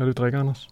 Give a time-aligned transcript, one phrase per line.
[0.00, 0.68] Hvad er det, du drikker, Anders?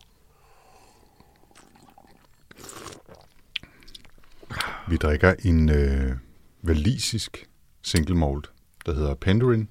[4.89, 6.17] Vi drikker en øh,
[6.63, 7.49] valisisk
[7.83, 8.51] single malt,
[8.87, 9.69] der hedder Penderin.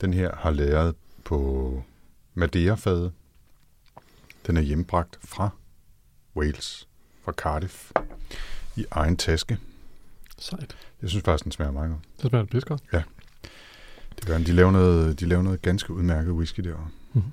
[0.00, 0.94] Den her har læret
[1.24, 1.82] på
[2.34, 3.12] Madeira-fade.
[4.46, 5.50] Den er hjembragt fra
[6.36, 6.88] Wales,
[7.24, 7.90] fra Cardiff,
[8.76, 9.58] i egen taske.
[10.38, 10.76] Sejt.
[11.02, 12.02] Jeg synes faktisk, den smager meget godt.
[12.22, 12.82] Det smager pisse godt.
[14.16, 14.46] Det gør den.
[14.46, 16.88] De laver noget, de laver noget ganske udmærket whisky derovre.
[17.12, 17.32] Mm-hmm.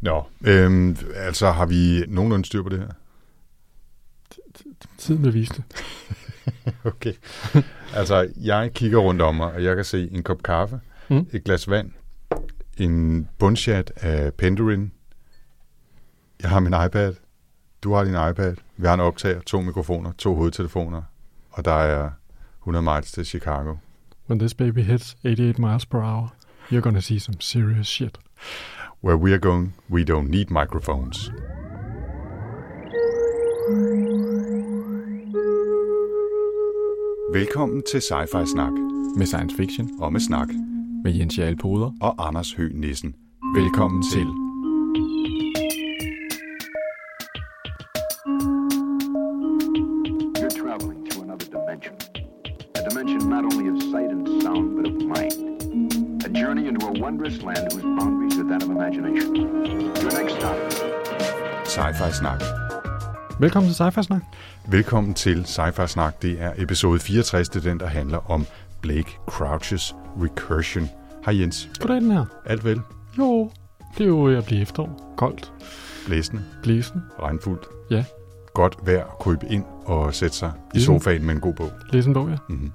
[0.00, 2.88] Nå, øhm, altså har vi nogenlunde styr på det her?
[4.98, 5.64] Tiden vil vise det.
[6.84, 7.12] Okay.
[7.94, 11.26] altså, jeg kigger rundt om mig, og jeg kan se en kop kaffe, Mm.
[11.32, 11.90] et glas vand,
[12.78, 14.92] en bundchat af Penderin.
[16.42, 17.14] Jeg har min iPad.
[17.82, 18.54] Du har din iPad.
[18.76, 21.02] Vi har en optager, to mikrofoner, to hovedtelefoner,
[21.50, 22.10] og der er
[22.60, 23.76] 100 miles til Chicago.
[24.28, 26.34] When this baby hits 88 miles per hour,
[26.72, 28.18] you're gonna see some serious shit.
[29.04, 31.30] Where we are going, we don't need microphones.
[37.32, 38.72] Velkommen til Sci-Fi Snak
[39.16, 39.90] Med science fiction.
[40.00, 40.48] og med snak
[41.04, 41.90] Med Jens Jarl Poder.
[42.00, 43.14] og Anders Høgh Nissen.
[43.56, 44.26] Velkommen til.
[44.26, 44.43] You're
[57.04, 59.34] wondrous land whose boundaries are that of imagination.
[60.02, 60.56] Your next stop,
[61.66, 62.42] Sci-Fi Snak.
[63.40, 64.22] Velkommen til Sci-Fi Snak.
[64.68, 66.22] Velkommen til Sci-Fi Snak.
[66.22, 68.46] Det er episode 64, det er den, der handler om
[68.82, 70.88] Blake Crouches Recursion.
[71.24, 71.70] Hej Jens.
[71.80, 72.24] Goddag den her.
[72.46, 72.80] Alt vel?
[73.18, 73.50] Jo,
[73.98, 75.14] det er jo ved at blive efterår.
[75.16, 75.52] Koldt.
[76.06, 76.42] Blæsende?
[76.62, 77.02] Blæsende.
[77.22, 77.66] Regnfuldt?
[77.90, 78.04] Ja.
[78.54, 81.72] Godt vejr at krybe ind og sætte sig i Ligesom- sofaen med en god bog.
[81.90, 82.36] Læs en bog, ja.
[82.48, 82.72] Mm-hmm.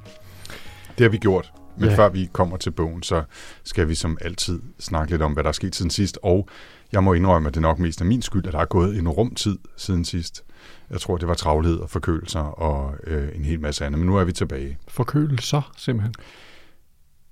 [0.97, 1.51] Det har vi gjort.
[1.79, 1.95] Men Ja.
[1.97, 3.23] før vi kommer til bogen, så
[3.63, 6.19] skal vi som altid snakke lidt om, hvad der er sket siden sidst.
[6.23, 6.47] Og
[6.91, 9.09] jeg må indrømme, at det nok mest er min skyld, at der er gået en
[9.09, 10.43] rum tid siden sidst.
[10.89, 13.99] Jeg tror, det var travlhed og forkølelser og øh, en hel masse andet.
[13.99, 14.77] Men nu er vi tilbage.
[14.87, 16.13] Forkølelser, simpelthen.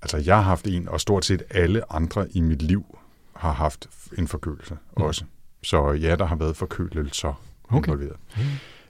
[0.02, 2.98] Altså, jeg har haft en, og stort set alle andre i mit liv
[3.36, 3.86] har haft
[4.18, 5.02] en forkølelse Mm.
[5.02, 5.24] også.
[5.62, 7.86] Så ja, der har været forkølelser Okay.
[7.88, 8.16] involveret.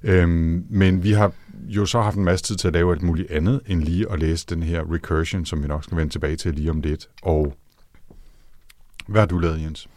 [0.03, 1.33] Øhm, men vi har
[1.69, 4.19] jo så haft en masse tid til at lave alt muligt andet, end lige at
[4.19, 7.09] læse den her recursion, som vi nok skal vende tilbage til lige om lidt.
[7.23, 7.55] Og
[9.07, 9.89] hvad har du lavet, Jens?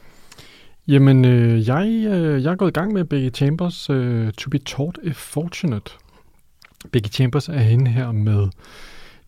[0.87, 4.57] Jamen, øh, jeg, øh, jeg er gået i gang med Becky Chambers øh, To Be
[4.57, 5.91] Taught a Fortunate.
[6.91, 8.47] Becky Chambers er hende her med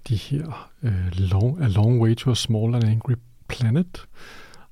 [0.07, 3.13] de her øh, long, A Long Way to a Small and Angry
[3.47, 4.05] Planet.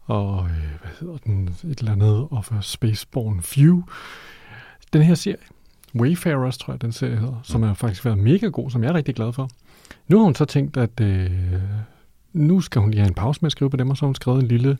[0.01, 1.55] Og øh, hvad hedder den?
[1.71, 3.83] Et eller andet of a Spaceborne View.
[4.93, 5.37] Den her serie,
[5.95, 8.93] Wayfarers, tror jeg, den serie hedder, som har faktisk været mega god, som jeg er
[8.93, 9.49] rigtig glad for.
[10.07, 11.31] Nu har hun så tænkt, at øh,
[12.33, 14.07] nu skal hun lige have en pause med at skrive på dem, og så har
[14.07, 14.77] hun skrevet en lille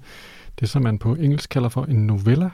[0.60, 2.50] det, som man på engelsk kalder for en novella,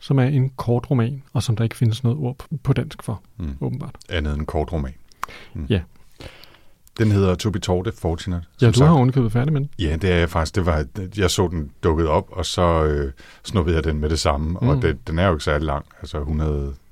[0.00, 3.22] som er en kort roman, og som der ikke findes noget ord på- dansk for,
[3.38, 3.56] Mm.
[3.60, 3.94] åbenbart.
[4.08, 4.94] Andet end en kort roman.
[5.54, 5.66] Mm.
[5.68, 5.80] Ja.
[6.98, 8.46] Den hedder To Be If Fortunate.
[8.62, 8.88] Ja, du sagt.
[8.88, 9.70] har ovenikøbet færdig med den.
[9.78, 10.54] Ja, det er jeg faktisk.
[10.54, 10.84] Det var,
[11.16, 13.12] jeg så den dukket op, og så øh,
[13.44, 14.48] snuppede jeg den med det samme.
[14.50, 14.56] Mm.
[14.56, 14.80] Og Mm.
[14.80, 16.20] det, den er jo ikke særlig lang, altså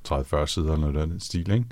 [0.09, 1.65] 130-40 sider eller noget den stil, ikke?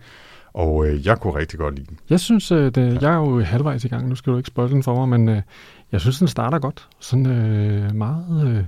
[0.54, 1.98] Og øh, jeg kunne rigtig godt lide den.
[2.10, 4.70] Jeg synes, øh, det, jeg er jo halvvejs i gang, nu skal du ikke spoil
[4.70, 5.42] den for mig, men øh,
[5.92, 6.88] jeg synes, den starter godt.
[7.00, 8.48] Sådan øh, meget...
[8.48, 8.64] Øh,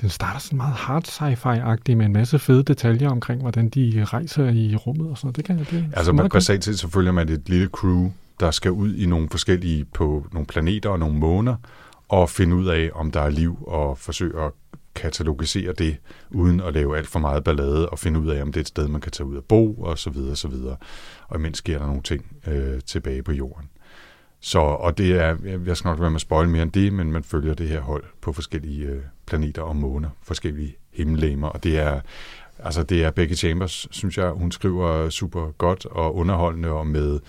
[0.00, 4.48] den starter sådan meget hard sci-fi-agtig med en masse fede detaljer omkring, hvordan de rejser
[4.48, 5.36] i rummet og sådan noget.
[5.36, 6.32] Det kan det er Altså godt.
[6.32, 10.26] basalt set så følger man et lille crew, der skal ud i nogle forskellige, på
[10.32, 11.56] nogle planeter og nogle måner,
[12.08, 14.50] og finde ud af, om der er liv, og forsøge at
[14.98, 15.96] katalogisere det,
[16.30, 18.68] uden at lave alt for meget ballade, og finde ud af, om det er et
[18.68, 20.76] sted, man kan tage ud og bo, og så videre, og så videre.
[21.28, 23.68] Og imens sker der nogle ting øh, tilbage på jorden.
[24.40, 25.36] Så, og det er,
[25.66, 27.80] jeg skal nok være med at spoil mere end det, men man følger det her
[27.80, 32.00] hold på forskellige øh, planeter og måner, forskellige himmellegemer, og det er,
[32.58, 37.20] altså det er Becky Chambers, synes jeg, hun skriver super godt og underholdende, og med,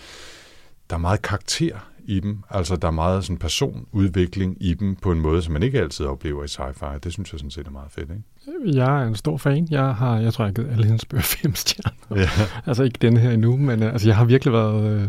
[0.89, 5.11] der er meget karakter i dem, altså der er meget sådan personudvikling i dem, på
[5.11, 6.97] en måde, som man ikke altid oplever i sci-fi.
[7.03, 8.77] Det synes jeg sådan set er meget fedt, ikke?
[8.77, 9.67] Jeg er en stor fan.
[9.71, 12.21] Jeg har, jeg tror, jeg har givet alle hendes bøger fem stjerner.
[12.21, 12.29] Ja.
[12.65, 15.01] Altså ikke den her endnu, men øh, altså, jeg har virkelig været...
[15.01, 15.07] Øh,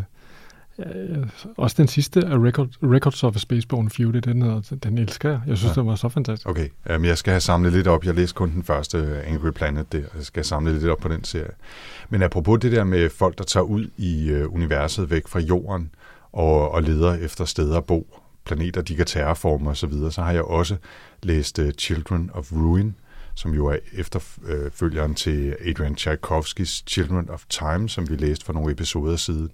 [0.78, 1.26] øh,
[1.56, 5.28] også den sidste af Record, Records of a Spaceborne Feud, det den, hedder, den elsker
[5.30, 5.40] jeg.
[5.46, 5.80] Jeg synes, Ja.
[5.80, 6.48] den var så fantastisk.
[6.48, 8.04] Okay, um, jeg skal have samlet lidt op.
[8.04, 9.98] Jeg læste kun den første øh, Angry Planet der.
[9.98, 11.50] Jeg skal have samlet lidt op på den serie.
[12.10, 15.90] Men apropos det der med folk, der tager ud i universet væk fra jorden
[16.32, 20.22] og, og leder efter steder at bo, planeter, de kan terraforme og så videre, så
[20.22, 20.76] har jeg også
[21.22, 22.94] læst uh, Children of Ruin,
[23.34, 28.72] som jo er efterfølgeren til Adrian Tchaikovskis Children of Time, som vi læste for nogle
[28.72, 29.50] episoder siden,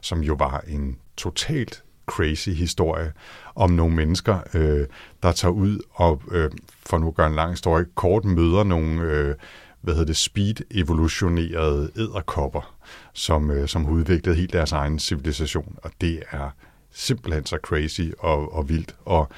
[0.00, 3.12] som jo var en totalt crazy historie
[3.54, 4.86] om nogle mennesker, øh,
[5.22, 6.50] der tager ud og, øh,
[6.86, 9.34] for nu at gøre en lang historie, kort møder nogle, øh,
[9.80, 12.74] hvad hedder det, speed-evolutionerede æderkopper,
[13.12, 16.50] som, øh, som har udviklet helt deres egen civilisation, og det er
[16.92, 18.96] simpelthen så crazy og, og vildt.
[19.04, 19.28] Og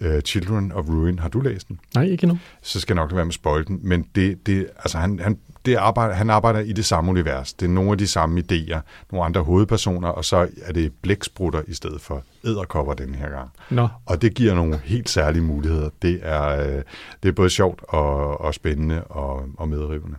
[0.00, 1.80] uh, Children of Ruin, har du læst den?
[1.94, 2.38] Nej, ikke endnu.
[2.62, 6.14] Så skal jeg nok være med den, men det, det, altså han, han, det arbejder,
[6.14, 7.52] han arbejder i det samme univers.
[7.52, 8.80] Det er nogle af de samme idéer,
[9.12, 13.50] nogle andre hovedpersoner, og så er det blæksprutter i stedet for æderkopper den her gang.
[13.70, 15.88] Nå, Og det giver nogle helt særlige muligheder.
[16.02, 16.82] Det er, øh,
[17.22, 20.16] det er både sjovt og, og spændende og, og medrivende.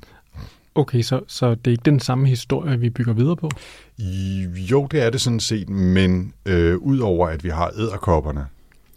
[0.75, 3.49] okay, så, så det er ikke den samme historie, vi bygger videre på?
[4.71, 8.45] Jo, det er det sådan set, men øh, udover at vi har æderkopperne,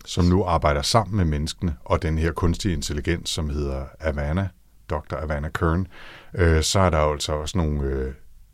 [0.05, 4.49] som nu arbejder sammen med menneskene, og den her kunstige intelligens, som hedder Avana,
[4.91, 5.17] Dr.
[5.17, 5.87] Avana Kern,
[6.35, 8.13] øh, så er der altså også nogle øh,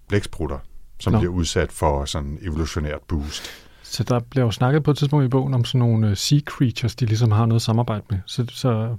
[0.08, 0.58] blæksprutter,
[1.00, 1.19] som Nå.
[1.19, 3.43] Bliver udsat for sådan evolutionært boost.
[3.82, 6.41] Så der bliver jo snakket på et tidspunkt i bogen om sådan nogle uh, sea
[6.41, 8.19] creatures, de ligesom har noget samarbejde med.
[8.26, 8.96] Så, så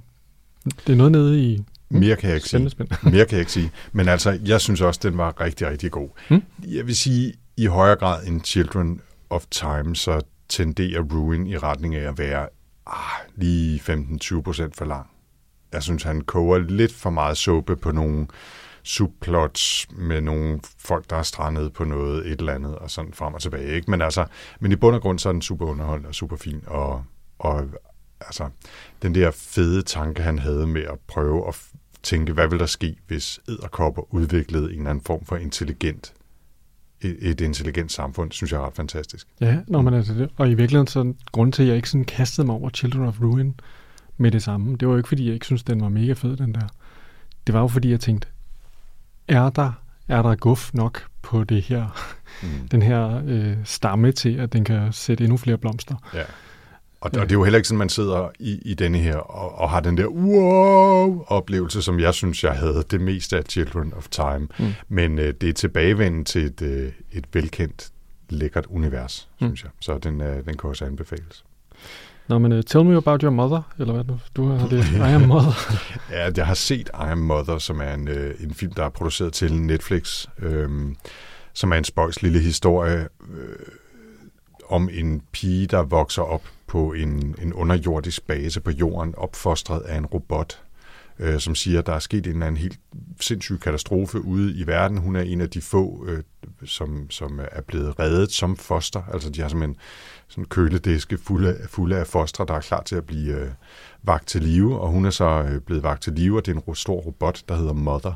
[0.86, 2.70] det er noget nede i Mere kan jeg ikke sige.
[2.70, 3.10] spændende.
[3.10, 3.70] Mere kan jeg ikke sige.
[3.92, 6.08] Men altså, jeg synes også, den var rigtig, rigtig god.
[6.30, 6.42] Mm.
[6.68, 9.00] Jeg vil sige, i højere grad end Children
[9.30, 12.48] of Time, så tenderer Ruin i retning af at være
[12.86, 15.10] ah, lige 15-20 procent for lang.
[15.72, 18.26] Jeg synes, han koger lidt for meget suppe på nogle
[18.82, 23.34] subplots med nogle folk, der er strandet på noget, et eller andet, og sådan frem
[23.34, 23.74] og tilbage.
[23.74, 23.90] Ikke?
[23.90, 24.26] Men, altså,
[24.60, 27.04] men i bund og grund, så er den super underholdende og super fin, og,
[27.38, 27.68] og
[28.20, 28.48] altså,
[29.02, 31.62] den der fede tanke, han havde med at prøve at
[32.02, 36.14] tænke, hvad vil der ske, hvis æderkopper udviklede en eller anden form for intelligent,
[37.02, 39.26] et, et intelligent samfund, synes jeg er ret fantastisk.
[39.40, 40.30] Ja, når man altså det.
[40.36, 43.20] Og i virkeligheden, så grund til, at jeg ikke sådan kastede mig over Children of
[43.20, 43.54] Ruin
[44.16, 46.36] med det samme, det var jo ikke, fordi jeg ikke synes, den var mega fed,
[46.36, 46.68] den der.
[47.46, 48.28] Det var jo, fordi jeg tænkte,
[49.28, 49.72] er der,
[50.08, 52.08] er der guf nok på det her,
[52.42, 52.68] Mm.
[52.68, 55.94] den her øh, stamme til, at den kan sætte endnu flere blomster?
[56.14, 56.22] Ja.
[57.02, 59.58] Og, og det er jo heller ikke sådan, man sidder i, i denne her og,
[59.58, 64.08] og har den der wow-oplevelse, som jeg synes, jeg havde det meste af Children of
[64.08, 64.48] Time.
[64.58, 64.72] Mm.
[64.88, 67.90] Men øh, det er tilbagevenden til et, øh, et velkendt,
[68.28, 69.46] lækkert univers, Mm.
[69.46, 69.70] synes jeg.
[69.80, 71.44] Så den, øh, den kan også anbefales.
[72.28, 75.00] Nå, men uh, tell me about your mother, eller hvad du, du har det, I
[75.00, 75.52] am mother.
[76.16, 78.88] Ja, jeg har set I Am Mother, som er en, øh, en film, der er
[78.88, 80.96] produceret til Netflix, øhm,
[81.54, 83.56] som er en spøjs lille historie øh,
[84.68, 89.98] om en pige, der vokser op på en, en underjordisk base på jorden, opfostret af
[89.98, 90.62] en robot,
[91.18, 92.80] øh, som siger, at der er sket en eller anden helt
[93.20, 94.98] sindssyg katastrofe ude i verden.
[94.98, 96.22] Hun er en af de få, øh,
[96.64, 99.02] som, som er blevet reddet som foster.
[99.12, 99.76] Altså de har simpelthen
[100.28, 103.50] sådan kølediske fulde, fulde af fostre, der er klar til at blive øh,
[104.02, 106.60] vagt til live, og hun er så øh, blevet vagt til live, og det er
[106.68, 108.12] en stor robot, der hedder Mother,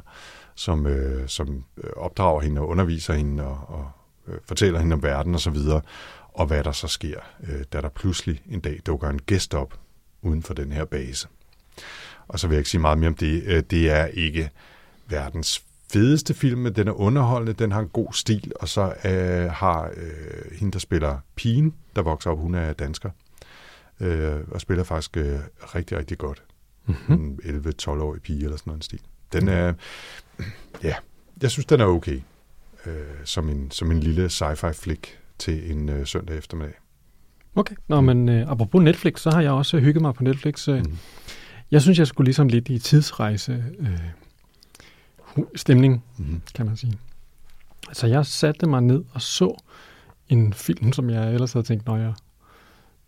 [0.55, 3.91] som, øh, som øh, opdrager hende og underviser hende og, og
[4.29, 5.81] øh, fortæller hende om verden og så videre,
[6.37, 9.79] og hvad der så sker, øh, da der pludselig en dag dukker en gæst op
[10.23, 11.29] uden for den her base.
[12.29, 13.43] Og så vil jeg ikke sige meget mere om det.
[13.47, 14.51] Øh, Det er ikke
[15.09, 19.51] verdens fedeste film, men den er underholdende, den har en god stil, og så øh,
[19.51, 23.11] har øh, hende, der spiller pigen, der vokser op, hun er dansker,
[24.01, 26.43] øh, og spiller faktisk øh, rigtig, rigtig godt.
[26.87, 27.39] Mm-hmm.
[27.45, 29.01] En 11-12-årig pige eller sådan noget en stil.
[29.33, 29.75] Den er,
[30.83, 30.95] ja,
[31.43, 32.21] jeg synes, den er okay.
[32.87, 32.95] Øh,
[33.25, 36.75] som, en, som en lille sci-fi flick til en øh, søndag eftermiddag.
[37.57, 40.69] Okay, Nå, men uh, apropos Netflix, så har jeg også hygget mig på Netflix.
[40.69, 40.99] Uh, Mm.
[41.71, 43.99] Jeg synes, jeg skulle ligesom lidt i tidsrejse øh,
[45.57, 46.41] stemning, Mm.
[46.55, 46.99] kan man sige.
[47.93, 49.63] Så jeg satte mig ned og så
[50.29, 52.15] en film, som jeg ellers havde tænkt, når jeg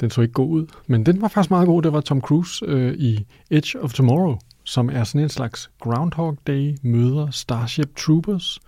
[0.01, 0.67] den så ikke god ud.
[0.87, 1.83] Men den var faktisk meget god.
[1.83, 6.39] Det var Tom Cruise øh, i Edge of Tomorrow, som er sådan en slags Groundhog
[6.47, 8.59] Day møder Starship Troopers.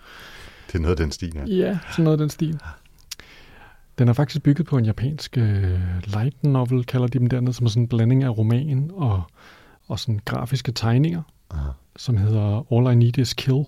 [0.67, 1.45] Det er noget af den stil, ja.
[1.45, 2.61] Ja, sådan noget af den stil.
[4.01, 7.67] Den er faktisk bygget på en japansk øh, light novel, kalder de dem dernede, som
[7.67, 9.23] er sådan en blanding af roman og,
[9.89, 11.69] og sådan grafiske tegninger, Aha.
[11.97, 13.65] som hedder All I Need Is Kill.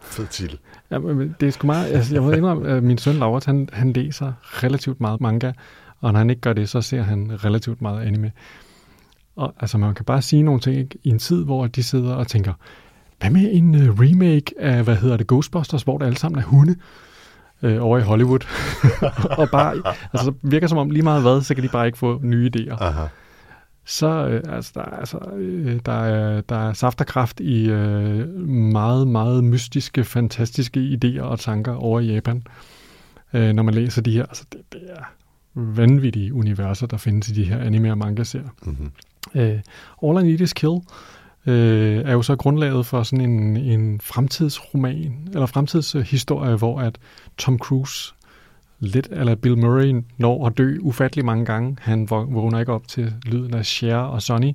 [0.00, 0.58] Fed titel.
[0.90, 3.68] Ja, men det er sgu meget, altså, jeg må indrømme, at min søn Laurits, han,
[3.72, 5.52] han læser relativt meget manga,
[6.00, 8.32] og når han ikke gør det, så ser han relativt meget anime.
[9.36, 10.98] Og altså, man kan bare sige nogle ting ikke?
[11.04, 12.52] i en tid, hvor de sidder og tænker,
[13.20, 16.44] hvad med en uh, remake af, hvad hedder det, Ghostbusters, hvor det alle sammen er
[16.44, 16.76] hunde
[17.62, 18.40] øh, over i Hollywood.
[19.38, 19.82] og bare,
[20.12, 22.50] altså, det virker som om lige meget hvad, så kan de bare ikke få nye
[22.56, 22.82] idéer.
[22.82, 23.06] Aha.
[23.84, 27.70] Så øh, altså, der, er, altså, øh, der, er, der er saft og kraft i
[27.70, 32.46] øh, meget, meget mystiske, fantastiske idéer og tanker over i Japan.
[33.32, 35.02] Øh, når man læser de her, altså det, det er
[35.54, 38.48] vanvittige universer, der findes i de her anime- og manga-serier.
[38.66, 38.90] Mm-hmm.
[39.34, 39.60] Øh,
[40.02, 40.76] All I Need Is Kill
[41.46, 46.98] øh, er jo så grundlaget for sådan en, en fremtidsroman, eller fremtidshistorie, hvor at
[47.38, 48.14] Tom Cruise
[48.80, 51.76] lidt eller Bill Murray når at dø ufattelig mange gange.
[51.80, 54.52] Han vågner ikke op til lyden af Cher og Sonny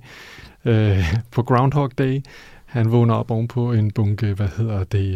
[0.66, 2.22] øh, på Groundhog Day.
[2.66, 5.16] Han vågner op ovenpå en bunke, hvad hedder det,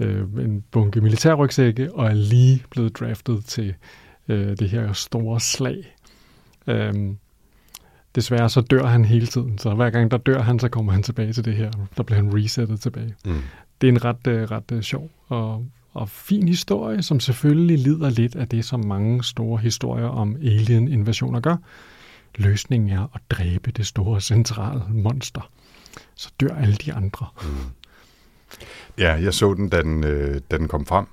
[0.00, 3.74] øh, øh, en bunke militærrygsække, og er lige blevet draftet til
[4.28, 5.94] øh, det her store slag.
[6.66, 6.94] Øh,
[8.14, 11.02] desværre så dør han hele tiden, så hver gang der dør han, så kommer han
[11.02, 11.70] tilbage til det her.
[11.96, 13.14] Der bliver han resettet tilbage.
[13.24, 13.40] Mm.
[13.80, 18.10] Det er en ret, øh, ret øh, sjov og, og fin historie, som selvfølgelig lider
[18.10, 21.56] lidt af det, som mange store historier om alien-invasioner gør.
[22.36, 25.50] Løsningen er at dræbe det store centrale monster.
[26.14, 27.26] Så dør alle de andre.
[27.42, 27.48] Mm.
[28.98, 31.06] Ja, jeg så den da, den, øh, da den kom frem,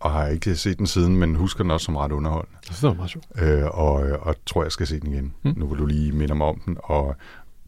[0.00, 2.58] og har ikke set den siden, men husker den også som ret underholdende.
[2.68, 3.26] Det er meget sjovt.
[3.38, 5.34] Øh, og, og tror, jeg skal se den igen.
[5.42, 5.54] Mm.
[5.56, 7.16] Nu vil du lige minde mig om den, og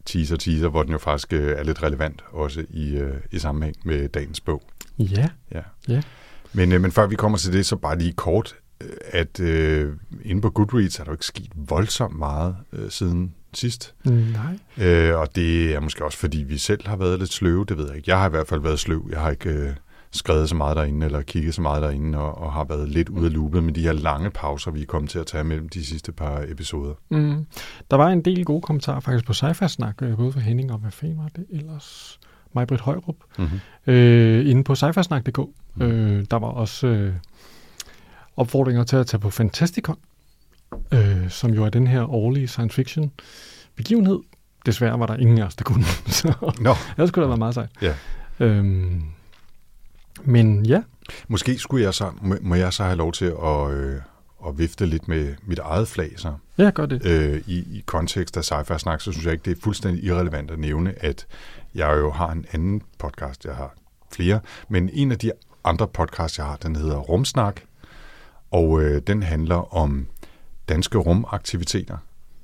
[0.05, 3.75] teaser teaser, hvor den jo faktisk øh, er lidt relevant, også i, øh, i sammenhæng
[3.83, 4.63] med dagens bog.
[4.99, 5.29] Ja.
[5.51, 5.61] ja.
[5.87, 6.01] ja.
[6.53, 9.93] Men, øh, men før vi kommer til det, så bare lige kort, øh, at øh,
[10.23, 13.95] inde på Goodreads er der jo ikke sket voldsomt meget øh, siden sidst.
[14.03, 14.87] Nej.
[14.87, 17.87] Øh, og det er måske også, fordi vi selv har været lidt sløve, det ved
[17.87, 18.11] jeg ikke.
[18.11, 19.07] Jeg har i hvert fald været sløv.
[19.11, 19.73] Jeg har ikke øh,
[20.11, 23.25] skrevet så meget derinde, eller kigget så meget derinde, og, og har været lidt ude
[23.25, 25.85] af loopet med de her lange pauser, vi er kommet til at tage mellem de
[25.85, 26.93] sidste par episoder.
[27.09, 27.45] Mm.
[27.91, 30.79] Der var en del gode kommentarer faktisk på sci snak øh, både for Henning og
[30.79, 32.19] hvad fanden var det ellers?
[32.53, 33.93] Majbrit Højrup, mm-hmm.
[33.93, 35.81] øh, inde på sci mm.
[35.81, 37.13] øh, Der var også øh,
[38.37, 39.97] opfordringer til at tage på Fantasticon,
[40.91, 43.11] øh, som jo er den her årlige science fiction
[43.75, 44.19] begivenhed.
[44.65, 45.83] Desværre var der ingen af os, der kunne.
[46.07, 46.73] så no.
[46.97, 47.69] ellers kunne det være meget sejt.
[47.81, 47.93] Ja.
[48.39, 49.03] Øhm,
[50.23, 50.81] men ja.
[51.27, 54.01] Måske skulle jeg så, må, må jeg så have lov til at, øh,
[54.47, 56.33] at vifte lidt med mit eget flag så.
[56.57, 57.05] Ja, gør det.
[57.05, 60.51] Øh, i, I kontekst af sci snak, så synes jeg ikke, det er fuldstændig irrelevant
[60.51, 61.27] at nævne, at
[61.75, 63.75] jeg jo har en anden podcast, jeg har
[64.11, 65.31] flere, men en af de
[65.63, 67.61] andre podcasts, jeg har, den hedder Rumsnak,
[68.51, 70.07] og øh, den handler om
[70.69, 71.97] danske rumaktiviteter,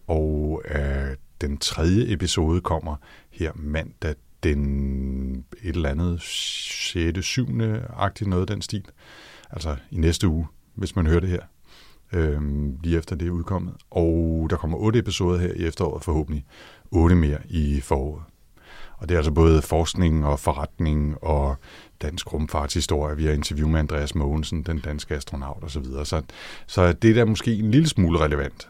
[0.08, 2.96] og øh, den tredje episode kommer
[3.30, 4.16] her mandag
[4.50, 7.26] den et eller andet 6.
[7.26, 7.48] 7.
[7.98, 8.86] agtigt noget den stil.
[9.52, 11.42] Altså i næste uge, hvis man hører det her.
[12.14, 13.74] Øhm, lige efter det er udkommet.
[13.92, 16.46] Og der kommer otte episoder her i efteråret, forhåbentlig.
[16.92, 18.24] Otte mere i foråret.
[18.98, 21.56] Og det er altså både forskning og forretning og
[22.02, 23.18] dansk rumfartshistorie.
[23.18, 25.70] Vi har interview med Andreas Mogensen, den danske astronaut osv.
[25.70, 26.06] Så, videre.
[26.06, 26.22] så,
[26.68, 28.70] så det er da måske en lille smule relevant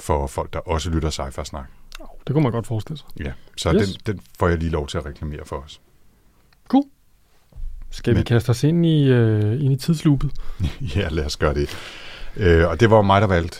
[0.00, 1.66] for folk, der også lytter sci snak
[1.98, 3.06] det kunne man godt forestille sig.
[3.20, 3.88] Ja, så yes.
[3.88, 5.80] den, den får jeg lige lov til at reklamere for os.
[6.68, 6.84] Cool.
[7.90, 10.30] Skal Men, vi kaste os ind i, uh, ind i tidsloopet?
[10.96, 11.68] ja, lad os gøre det.
[12.36, 13.58] Uh, og det var mig, der valgte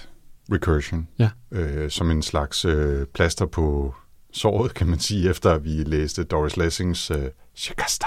[0.52, 1.08] Recursion.
[1.18, 1.30] Ja.
[1.50, 3.94] Uh, som en slags uh, plaster på
[4.32, 7.16] såret, kan man sige, efter at vi læste Doris Lessings uh,
[7.54, 8.06] Shikasta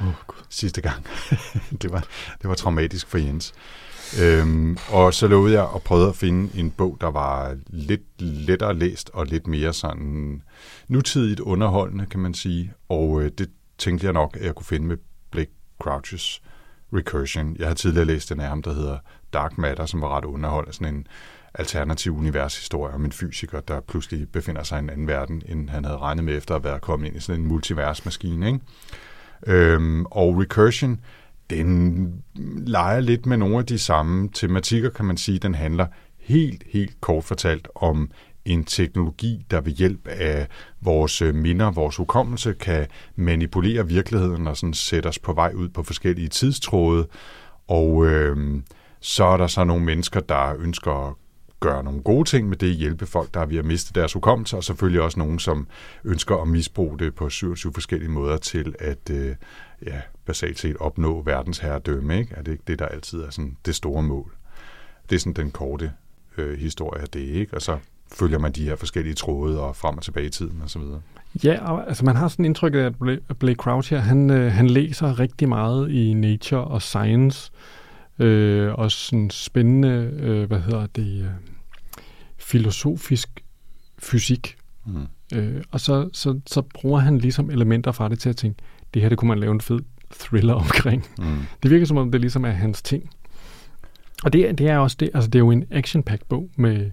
[0.00, 0.06] oh,
[0.48, 1.06] sidste gang.
[1.82, 2.06] det, var,
[2.42, 3.54] det var traumatisk for Jens.
[4.22, 8.74] Øhm, og så lovede jeg at prøve at finde en bog, der var lidt lettere
[8.74, 10.42] læst og lidt mere sådan
[10.88, 12.72] nutidigt underholdende, kan man sige.
[12.88, 14.96] Og øh, det tænkte jeg nok, at jeg kunne finde med
[15.30, 15.50] Blake
[15.82, 16.42] Crouches
[16.92, 17.56] Recursion.
[17.58, 18.98] Jeg har tidligere læst den af ham, der hedder
[19.32, 20.76] Dark Matter, som var ret underholdende.
[20.76, 21.06] Sådan en
[21.54, 25.84] alternativ univershistorie om en fysiker, der pludselig befinder sig i en anden verden, end han
[25.84, 28.46] havde regnet med efter at være kommet ind i sådan en multiversmaskine.
[28.46, 28.60] Ikke?
[29.46, 31.00] Øhm, og Recursion,
[31.50, 32.22] den
[32.66, 35.38] leger lidt med nogle af de samme tematikker, kan man sige.
[35.38, 35.86] Den handler
[36.18, 38.10] helt, helt kort fortalt om
[38.44, 40.48] en teknologi, der ved hjælp af
[40.80, 42.86] vores øh, minder, vores hukommelse, kan
[43.16, 47.06] manipulere virkeligheden og sådan sætte os på vej ud på forskellige tidstråde.
[47.68, 48.62] Og øh,
[49.00, 51.14] så er der så nogle mennesker, der ønsker at
[51.60, 54.56] gøre nogle gode ting med det, hjælpe folk, der er ved at miste deres hukommelse,
[54.56, 55.66] og selvfølgelig også nogen, som
[56.04, 59.34] ønsker at misbruge det på 27 forskellige måder til at øh,
[59.86, 62.18] ja, basalt set opnå verdens herredømme.
[62.18, 62.34] Ikke?
[62.34, 64.32] Er det ikke det, der altid er sådan det store mål?
[65.10, 65.92] Det er sådan den korte
[66.38, 67.54] øh, historie af det, ikke?
[67.54, 67.78] Og så
[68.12, 71.00] følger man de her forskellige tråde og frem og tilbage i tiden og så videre.
[71.44, 72.92] Ja, og, altså man har sådan indtryk af,
[73.28, 77.77] at Blake Crouch her, han, øh, han læser rigtig meget i nature og science, øh,
[78.74, 81.30] og sådan spændende, øh, hvad hedder det, øh,
[82.38, 83.44] filosofisk
[83.98, 84.56] fysik.
[84.86, 85.06] Mm.
[85.34, 88.62] Øh, og så, så, så bruger han ligesom elementer fra det til at tænke,
[88.94, 89.80] det her det kunne man lave en fed
[90.20, 91.06] thriller omkring.
[91.18, 91.38] Mm.
[91.62, 93.10] Det virker som om, det ligesom er hans ting.
[94.24, 96.90] Og det, det er også det, altså det er jo en action bog med,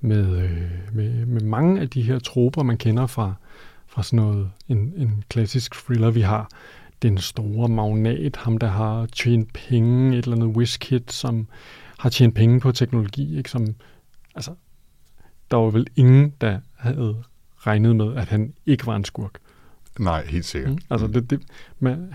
[0.00, 0.60] med, øh,
[0.92, 3.34] med, med mange af de her troper, man kender fra,
[3.86, 6.48] fra sådan noget, en, en klassisk thriller, vi har.
[7.02, 11.48] Den store magnat, ham der har tjent penge, et eller andet whiskid, som
[11.98, 13.50] har tjent penge på teknologi, ikke?
[13.50, 13.74] Som,
[14.34, 14.54] altså,
[15.50, 17.16] der var vel ingen, der havde
[17.58, 19.38] regnet med, at han ikke var en skurk.
[19.98, 20.72] Nej, helt sikkert.
[20.72, 20.78] Mm.
[20.90, 21.40] Altså, det, det,
[21.78, 22.14] man,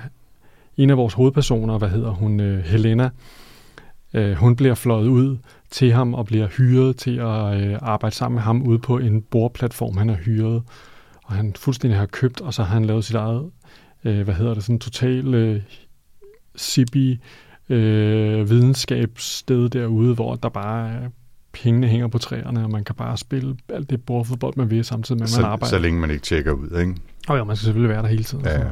[0.78, 3.10] en af vores hovedpersoner, hvad hedder hun, uh, Helena,
[4.14, 5.38] Øh, hun bliver fløjet ud
[5.70, 9.22] til ham og bliver hyret til at øh, arbejde sammen med ham ude på en
[9.22, 10.64] bordplatform, han har hyret.
[11.24, 13.52] Og han fuldstændig har købt, og så har han lavet sit eget,
[14.08, 15.62] øh, hvad hedder det, sådan total øh,
[16.56, 17.20] sibi
[17.70, 21.10] øh, videnskabssted derude, hvor der bare er
[21.54, 25.20] pengene hænger på træerne, og man kan bare spille alt det bordfodbold, man vil, samtidig
[25.20, 25.70] med, at man så, arbejder.
[25.70, 26.96] så længe man ikke tjekker ud, ikke?
[27.28, 28.46] Og ja, man skal selvfølgelig være der hele tiden.
[28.46, 28.68] og Ja, ja.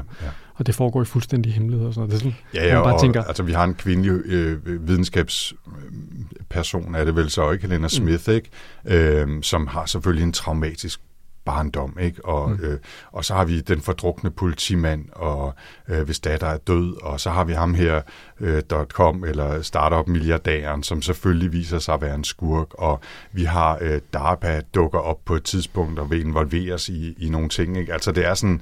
[0.56, 2.22] Og det foregår i fuldstændig hemmelighed og sådan noget.
[2.24, 4.88] Det er sådan, Ja, ja man bare og, tænker, altså vi har en kvindelig øh,
[4.88, 8.50] videnskabsperson, er det vel så ikke, Helena Smith, ikke?
[8.86, 11.01] Øh, som har selvfølgelig en traumatisk
[11.46, 12.25] barndom, ikke?
[12.25, 12.60] Og, mm.
[12.64, 12.80] øh,
[13.12, 15.54] og så har vi den fordrukne politimand, og
[15.90, 18.02] øh, hvis datter er død, og så har vi ham her,
[18.40, 23.00] øh, .com, eller startup-milliardæren, som selvfølgelig viser sig at være en skurk, og
[23.32, 27.50] vi har øh, DARPA dukker op på et tidspunkt og vil involveres i, i nogle
[27.50, 27.94] ting, ikke?
[27.94, 28.62] Altså det er sådan,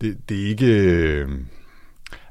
[0.00, 0.66] det, det er ikke...
[0.66, 1.28] Øh,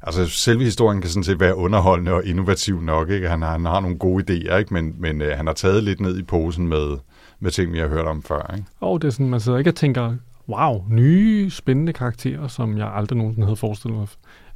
[0.03, 3.29] Altså, selve historien kan sådan set være underholdende og innovativ nok, ikke?
[3.29, 4.73] Han har, han har nogle gode idéer, ikke?
[4.73, 6.97] Men, men øh, han har taget lidt ned i posen med,
[7.41, 8.67] med ting, vi har hørt om før, ikke?
[8.79, 10.15] og det er sådan, man sidder ikke og tænker,
[10.49, 14.07] wow, nye spændende karakterer, som jeg aldrig nogensinde havde forestillet mig,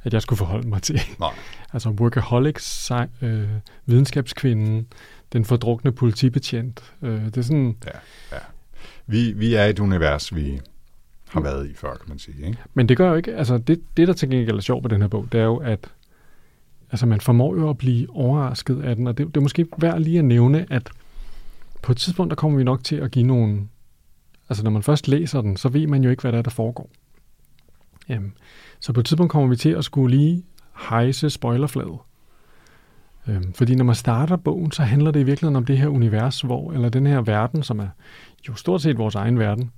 [0.02, 1.00] at jeg skulle forholde mig til.
[1.20, 1.34] Nej.
[1.72, 2.90] altså workaholics,
[3.22, 3.48] øh,
[3.86, 4.86] videnskabskvinden,
[5.32, 6.92] den fordrukne politibetjent.
[7.02, 7.76] Øh, det er sådan,
[9.06, 10.60] Vi, vi er et univers, vi
[11.28, 12.58] har været i før, kan man sige, ikke?
[12.74, 15.00] Men det gør jo ikke, altså det, det der til gengæld er sjovt på den
[15.00, 15.88] her bog, det er jo, at
[16.90, 20.00] altså man formår jo at blive overrasket af den, og det, det er måske værd
[20.00, 20.90] lige at nævne, at
[21.86, 23.68] på et tidspunkt, der kommer vi nok til at give nogle,
[24.48, 26.50] altså når man først læser den, så ved man jo ikke, hvad der er, der
[26.50, 26.90] foregår.
[28.08, 28.32] Jamen,
[28.80, 30.44] så på et tidspunkt kommer vi til at skulle lige
[30.88, 31.98] hejse spoilerflaget.
[33.28, 36.40] Øhm, fordi når man starter bogen, så handler det i virkeligheden om det her univers,
[36.40, 37.88] hvor, eller den her verden, som er
[38.48, 39.70] jo stort set vores egen verden,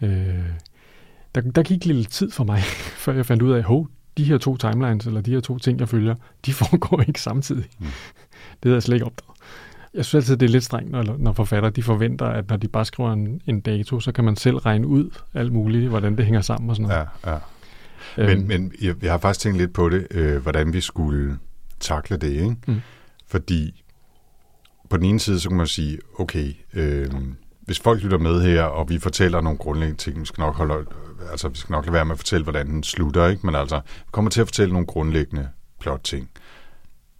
[0.00, 0.50] Øh,
[1.34, 2.60] der, der gik lidt tid for mig,
[3.04, 5.80] før jeg fandt ud af, at de her to timelines, eller de her to ting,
[5.80, 6.14] jeg følger,
[6.46, 7.64] de foregår ikke samtidig.
[7.78, 7.86] Mm.
[7.86, 9.37] Det havde jeg slet ikke opdaget.
[9.98, 12.68] Jeg synes altid, det er lidt strengt, når, når forfatter de forventer, at når de
[12.68, 16.24] bare skriver en, en dato, så kan man selv regne ud alt muligt, hvordan det
[16.24, 17.06] hænger sammen og sådan noget.
[17.26, 17.38] Ja, ja.
[18.18, 21.38] Øhm, Men, men jeg, jeg har faktisk tænkt lidt på det, øh, hvordan vi skulle
[21.80, 22.56] takle det, ikke?
[22.66, 22.80] Mm.
[23.26, 23.84] Fordi
[24.90, 27.06] på den ene side, så kan man sige, okay, øh,
[27.60, 30.74] hvis folk lytter med her, og vi fortæller nogle grundlæggende ting, vi skal nok holde,
[31.30, 33.46] altså vi skal nok lade være med at fortælle, hvordan den slutter, ikke?
[33.46, 35.48] Men altså, vi kommer til at fortælle nogle grundlæggende
[35.80, 36.30] plot ting.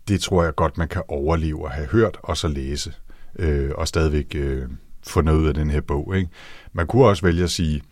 [0.09, 2.93] Det tror jeg godt, man kan overleve og have hørt, og så læse,
[3.39, 4.69] øh, og stadigvæk øh,
[5.07, 6.31] få noget ud af den her bog, ikke?
[6.73, 7.83] Man kunne også vælge at sige,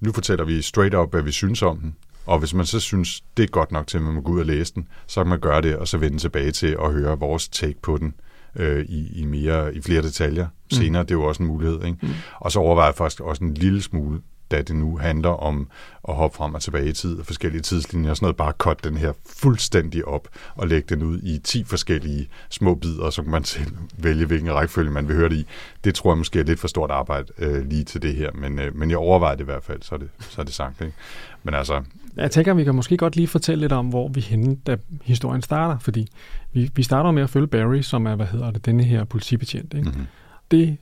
[0.00, 3.24] nu fortæller vi straight up, hvad vi synes om den, og hvis man så synes,
[3.36, 5.28] det er godt nok til, at man må gå ud og læse den, så kan
[5.28, 8.14] man gøre det, og så vende tilbage til at høre vores take på den
[8.56, 11.02] øh, i, i, mere, i flere detaljer senere.
[11.02, 11.84] Det er jo også en mulighed.
[11.84, 11.98] Ikke?
[12.02, 12.08] Mm.
[12.40, 15.68] Og så overvejer jeg faktisk også en lille smule, da det nu handler om
[16.08, 18.84] at hoppe frem og tilbage i tid og forskellige tidslinjer og sådan noget, bare cut
[18.84, 23.30] den her fuldstændig op og lægge den ud i 10 forskellige små bidder, så kan
[23.30, 23.72] man selv
[24.04, 25.46] vælge, hvilken rækkefølge man vil høre det i.
[25.84, 28.58] Det tror jeg måske er lidt for stort arbejde øh, lige til det her, men,
[28.58, 30.80] øh, men jeg overvejer det i hvert fald, så er det, så er det sagt.
[30.80, 30.94] Ikke?
[31.42, 31.82] Men altså,
[32.16, 34.56] Jeg tænker, at vi kan måske godt lige fortælle lidt om, hvor vi er henne,
[34.66, 36.08] da historien starter, fordi
[36.52, 39.74] vi, vi starter med at følge Barry, som er, hvad hedder det, denne her politibetjent.
[39.74, 39.88] Ikke?
[39.88, 40.06] mm-hmm.
[40.50, 40.76] det,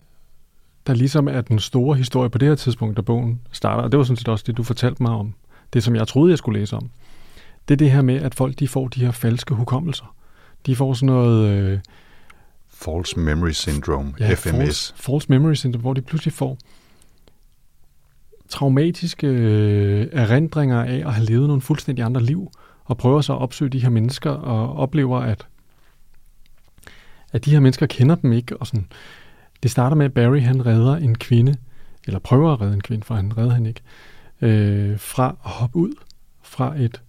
[0.87, 3.99] der ligesom er den store historie på det her tidspunkt, da bogen starter, og det
[3.99, 5.35] var sådan set også det, du fortalte mig om,
[5.73, 6.91] det som jeg troede, jeg skulle læse om,
[7.69, 10.15] det er det her med, at folk de får de her falske hukommelser.
[10.67, 11.79] De får sådan noget øh,
[12.69, 14.43] False Memory Syndrome, ja, FMS.
[14.43, 16.59] false, false memory syndrome, hvor de pludselig får
[18.49, 22.51] traumatiske øh, erindringer af at have levet nogle fuldstændig andre liv,
[22.85, 25.47] og prøver så at opsøge de her mennesker, og oplever, at,
[27.33, 28.87] at de her mennesker kender dem ikke, og sådan,
[29.65, 31.57] det starter med, at Barry han redder en kvinde,
[32.07, 33.81] eller prøver at redde en kvinde, for han redder han ikke,
[34.43, 35.93] øh, fra at hoppe ud
[36.43, 37.03] fra et,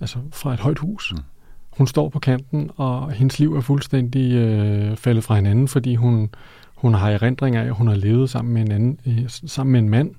[0.00, 1.12] altså fra et højt hus.
[1.12, 1.22] Mm.
[1.70, 6.30] Hun står på kanten, og hendes liv er fuldstændig øh, faldet fra hinanden, fordi hun,
[6.74, 9.80] hun har erindringer af, at hun har levet sammen med en, anden, øh, sammen med
[9.80, 10.14] en mand,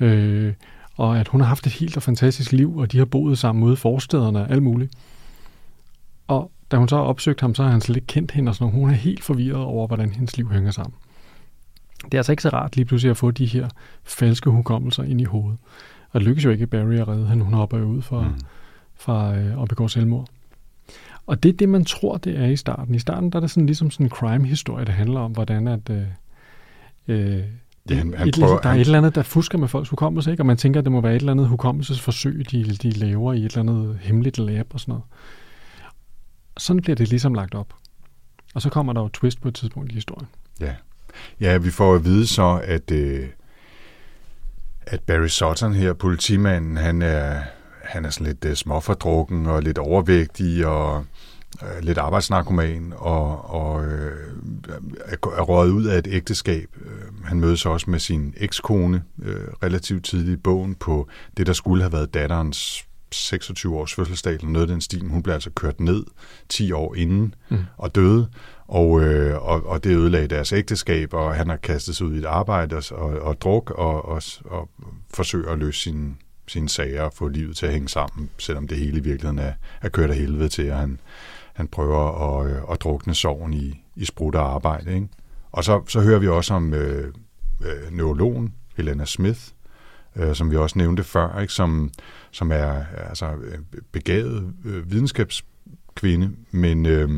[0.00, 0.52] øh,
[0.96, 3.64] og at hun har haft et helt og fantastisk liv, og de har boet sammen
[3.64, 4.92] ude i forstederne og alt muligt.
[6.70, 8.54] Og da hun så har opsøgt ham, så har han slet ikke kendt hende, og
[8.54, 8.80] sådan noget.
[8.80, 10.94] Hun er helt forvirret over, hvordan hendes liv hænger sammen.
[12.04, 13.68] Det er altså ikke så rart lige pludselig at få de her
[14.04, 15.58] falske hukommelser ind i hovedet.
[16.10, 17.44] Og det lykkes jo ikke Barry at redde hende.
[17.44, 18.40] Hun hopper jo ud for, Mm.
[18.96, 20.26] fra øh, at begå selvmord.
[21.26, 22.94] Og det er det, man tror, det er i starten.
[22.94, 25.90] I starten der er det sådan, ligesom sådan en crime-historie, der handler om, hvordan at...
[25.90, 26.02] Øh,
[27.08, 27.42] øh,
[27.90, 29.88] Ja, han- han et, prøver- der er han- et eller andet, der fusker med folks
[29.88, 30.42] hukommelse, ikke?
[30.42, 33.38] og man tænker, at det må være et eller andet hukommelsesforsøg, de, de laver i
[33.44, 35.04] et eller andet hemmeligt lab og sådan noget.
[36.60, 37.74] Sådan bliver det ligesom lagt op.
[38.54, 40.28] Og så kommer der jo twist på et tidspunkt i historien.
[40.60, 40.74] Ja.
[41.40, 43.28] ja, vi får at vide så, at, øh,
[44.82, 47.42] at Barry Sutton her, politimanden, han er,
[47.82, 51.04] han er sådan lidt øh, småfordrukken og lidt overvægtig, og
[51.62, 54.28] øh, lidt arbejdsnarkoman og, og øh,
[55.04, 56.68] er, røget ud af et ægteskab.
[56.84, 61.52] Øh, han mødes også med sin ekskone øh, relativt tidligt i bogen på det, der
[61.52, 65.08] skulle have været datterens 26 års fødselsdag, eller noget af den stil.
[65.08, 66.04] Hun blev altså kørt ned
[66.48, 67.58] 10 år inden mm.
[67.76, 68.28] og døde,
[68.68, 72.18] og, øh, og, og det ødelagde deres ægteskab, og han har kastet sig ud i
[72.18, 74.68] et arbejde og, og, og druk, og, og, og
[75.14, 76.14] forsøger at løse sine,
[76.48, 79.52] sine sager og få livet til at hænge sammen, selvom det hele i virkeligheden er,
[79.82, 81.00] er kørt af helvede til, at han,
[81.52, 84.94] han prøver at, øh, at drukne sorgen i, i sprut og arbejde.
[84.94, 85.08] Ikke?
[85.52, 87.14] Og så, så hører vi også om øh,
[87.64, 89.40] øh, neurologen Helena Smith,
[90.16, 91.52] øh, som vi også nævnte før, ikke?
[91.52, 91.90] Som,
[92.30, 93.32] som er altså,
[93.92, 97.10] begavet øh, videnskabskvinde, men, øh,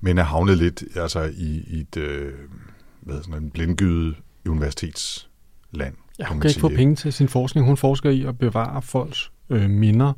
[0.00, 2.32] men er havnet lidt altså, i, i et øh,
[3.00, 4.14] hvad sådan, en blindgyde
[4.48, 5.94] universitetsland.
[6.18, 7.66] Ja, hun kan, kan ikke få penge til sin forskning.
[7.66, 10.12] Hun forsker i at bevare folks øh, minder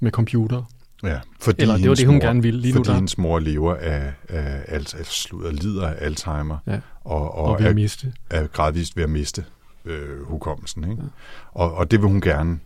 [0.00, 0.62] med computer.
[1.02, 2.60] Ja, fordi Eller det var det, hun mor, gerne ville.
[2.60, 2.94] Lige fordi nu, der.
[2.94, 6.58] hendes mor lever af, af, af, af sludder, lider af Alzheimer.
[6.66, 6.80] Ja.
[7.00, 8.12] Og, og, og ved er, at miste.
[8.30, 9.44] er gradvist ved at miste
[9.84, 10.90] øh, hukommelsen.
[10.90, 11.02] Ikke?
[11.02, 11.08] Ja.
[11.52, 12.60] Og, og det vil hun gerne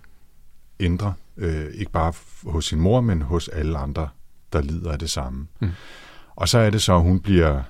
[0.80, 1.14] ændre.
[1.36, 2.12] Øh, ikke bare
[2.46, 4.08] hos sin mor, men hos alle andre,
[4.52, 5.46] der lider af det samme.
[5.60, 5.70] Mm.
[6.36, 7.62] Og så er det så, at hun bliver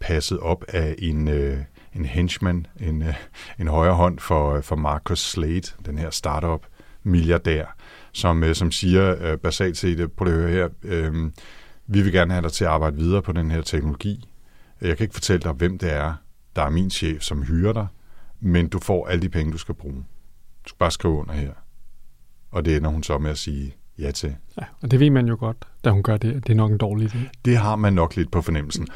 [0.00, 1.58] passet op af en, øh,
[1.94, 3.14] en henchman, en, øh,
[3.58, 6.66] en højre hånd for, for Marcus Slade, den her startup
[7.02, 7.76] milliardær,
[8.12, 11.30] som, øh, som siger øh, basalt set, prøv at høre her, øh,
[11.86, 14.28] vi vil gerne have dig til at arbejde videre på den her teknologi.
[14.80, 16.14] Jeg kan ikke fortælle dig, hvem det er,
[16.56, 17.86] der er min chef, som hyrer dig,
[18.44, 20.04] men du får alle de penge, du skal bruge.
[20.64, 21.52] Du skal bare skrive under her.
[22.50, 24.36] Og det ender hun så med at sige ja til.
[24.60, 26.46] Ja, og det ved man jo godt, da hun gør det.
[26.46, 27.18] Det er nok en dårlig idé.
[27.44, 28.88] Det har man nok lidt på fornemmelsen.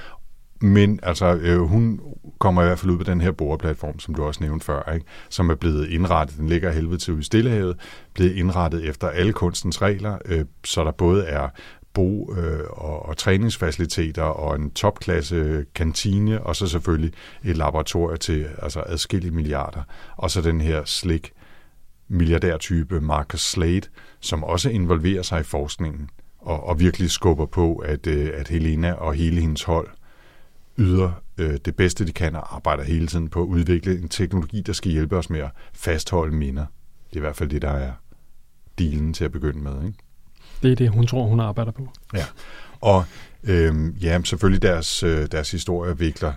[0.60, 2.00] Men altså, øh, hun
[2.38, 5.06] kommer i hvert fald ud på den her boreplatform, som du også nævnte før, ikke?
[5.28, 7.76] som er blevet indrettet, den ligger helvede til ude i Stillehavet,
[8.14, 11.48] blevet indrettet efter alle kunstens regler, øh, så der både er
[11.98, 17.12] bo- øh, og, og træningsfaciliteter og en topklasse kantine, og så selvfølgelig
[17.44, 19.82] et laboratorium til altså adskillige milliarder.
[20.16, 21.32] Og så den her slik
[22.08, 23.88] milliardærtype Marcus Slade,
[24.20, 28.92] som også involverer sig i forskningen og, og virkelig skubber på, at, øh, at Helena
[28.92, 29.88] og hele hendes hold
[30.78, 34.60] yder øh, det bedste, de kan, og arbejder hele tiden på at udvikle en teknologi,
[34.60, 36.66] der skal hjælpe os med at fastholde minder.
[37.10, 37.92] Det er i hvert fald det, der er
[38.78, 39.86] dealen til at begynde med.
[39.86, 39.98] Ikke?
[40.62, 41.88] Det er det, hun tror, hun arbejder på.
[42.14, 42.24] Ja,
[42.80, 43.04] og
[43.44, 46.32] øh, ja, selvfølgelig deres, øh, deres historie vikler,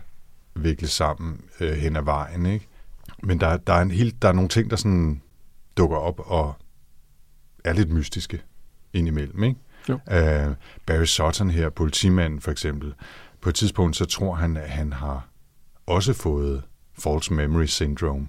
[0.56, 2.68] vikler sammen øh, hen ad vejen, ikke?
[3.24, 5.22] Men der, der, er en helt, der er nogle ting, der sådan
[5.78, 6.54] dukker op og
[7.64, 8.42] er lidt mystiske
[8.94, 9.60] indimellem, ikke?
[9.90, 9.94] Jo.
[9.94, 10.56] Uh,
[10.86, 12.94] Barry Sutton her, politimanden for eksempel,
[13.42, 15.28] på et tidspunkt så tror han, at han har
[15.86, 16.64] også fået
[17.00, 18.28] false memory syndrome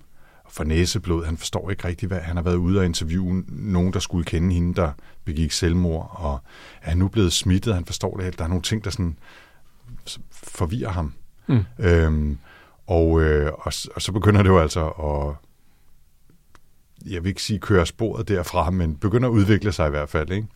[0.53, 1.25] for næseblod.
[1.25, 4.55] Han forstår ikke rigtigt, hvad han har været ude og interviewe nogen, der skulle kende
[4.55, 4.93] hende, der
[5.25, 6.41] begik selvmord, og
[6.83, 7.75] er han nu blevet smittet?
[7.75, 8.38] Han forstår det helt.
[8.38, 9.19] Der er nogle ting, der sådan
[10.33, 11.15] forvirrer ham.
[11.47, 11.65] Mm.
[11.79, 12.38] Øhm,
[12.87, 15.35] og, øh, og, og så begynder det jo altså at
[17.12, 20.31] jeg vil ikke sige køre sporet derfra, men begynder at udvikle sig i hvert fald.
[20.31, 20.47] Ikke?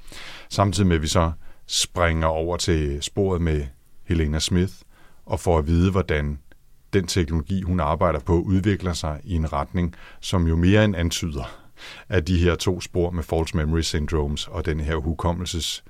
[0.49, 1.33] Samtidig med, at vi så
[1.67, 3.67] springer over til sporet med
[4.05, 4.73] Helena Smith
[5.27, 6.39] og får at vide, hvordan
[6.97, 11.45] den teknologi, hun arbejder på, udvikler sig i en retning, som jo mere end antyder,
[12.09, 15.85] at de her to spor med false memory syndromes og den her hukommelses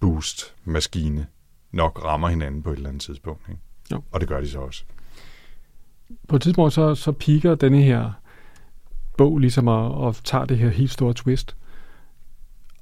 [0.00, 1.26] boost maskine
[1.72, 3.48] nok rammer hinanden på et eller andet tidspunkt.
[3.48, 3.60] Ikke?
[3.92, 4.02] Jo.
[4.12, 4.84] Og det gør de så også.
[6.28, 8.12] På et tidspunkt så, så piker denne her
[9.16, 11.56] bog ligesom og, og tager det her helt store twist.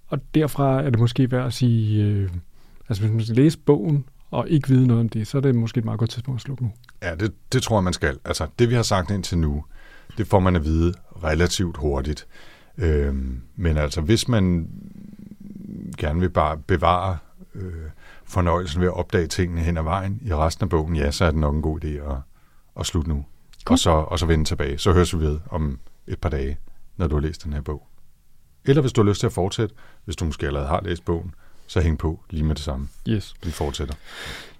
[0.06, 2.30] Og derfra er det måske værd at sige, øh,
[2.88, 5.54] altså hvis man skal læse bogen og ikke vide noget om det, så er det
[5.54, 6.72] måske et meget godt tidspunkt at slukke nu.
[7.02, 8.18] Ja, det, det tror jeg, man skal.
[8.24, 9.64] Altså, det vi har sagt indtil nu,
[10.18, 12.26] det får man at vide relativt hurtigt.
[12.78, 14.68] Øhm, men altså, hvis man
[15.98, 17.18] gerne vil bare bevare
[17.54, 17.72] øh,
[18.24, 21.30] fornøjelsen ved at opdage tingene hen ad vejen i resten af bogen, ja, så er
[21.30, 22.16] det nok en god idé at,
[22.80, 23.24] at slutte nu.
[23.64, 23.74] Cool.
[23.74, 24.78] Og, så, og så vende tilbage.
[24.78, 26.58] Så høres vi ved om et par dage,
[26.96, 27.86] når du har læst den her bog.
[28.64, 31.34] Eller hvis du har lyst til at fortsætte, hvis du måske allerede har læst bogen,
[31.70, 32.88] så hæng på lige med det samme.
[33.08, 33.34] Yes.
[33.44, 33.94] Vi fortsætter.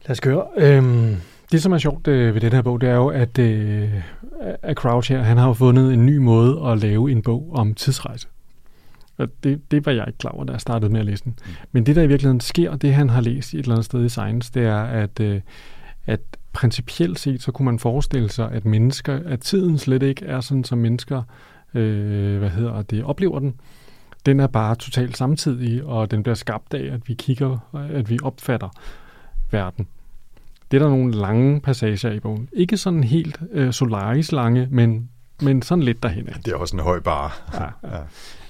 [0.02, 0.46] Lad os køre.
[0.56, 1.16] Øhm,
[1.52, 3.90] det, som er sjovt øh, ved den her bog, det er jo, at, øh,
[4.62, 7.74] at Crouch her, han har jo fundet en ny måde at lave en bog om
[7.74, 8.26] tidsrejse.
[9.18, 11.34] Og det, det var jeg ikke klar over, da jeg startede med at læse den.
[11.38, 11.52] Mm.
[11.72, 14.08] Men det, der i virkeligheden sker, det han har læst et eller andet sted i
[14.08, 15.40] Science, det er, at, øh,
[16.06, 16.20] at
[16.52, 20.64] principielt set, så kunne man forestille sig, at mennesker, at tiden slet ikke er sådan,
[20.64, 21.22] som mennesker,
[21.74, 23.54] øh, hvad hedder det, oplever den.
[24.26, 27.58] Den er bare totalt samtidig, og den bliver skabt af, at vi kigger,
[27.92, 28.68] at vi opfatter
[29.50, 29.86] verden.
[30.70, 32.48] Det er der nogle lange passager i bogen.
[32.52, 35.08] Ikke sådan helt øh, Solaris lange, men,
[35.42, 36.26] men sådan lidt derhen.
[36.26, 37.40] Det er også en høj bar.
[37.54, 38.02] Ja, ja.